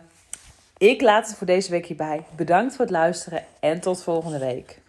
ik 0.77 1.01
laat 1.01 1.27
het 1.27 1.37
voor 1.37 1.47
deze 1.47 1.71
week 1.71 1.85
hierbij. 1.85 2.25
Bedankt 2.35 2.75
voor 2.75 2.85
het 2.85 2.93
luisteren 2.93 3.45
en 3.59 3.79
tot 3.79 4.03
volgende 4.03 4.39
week. 4.39 4.80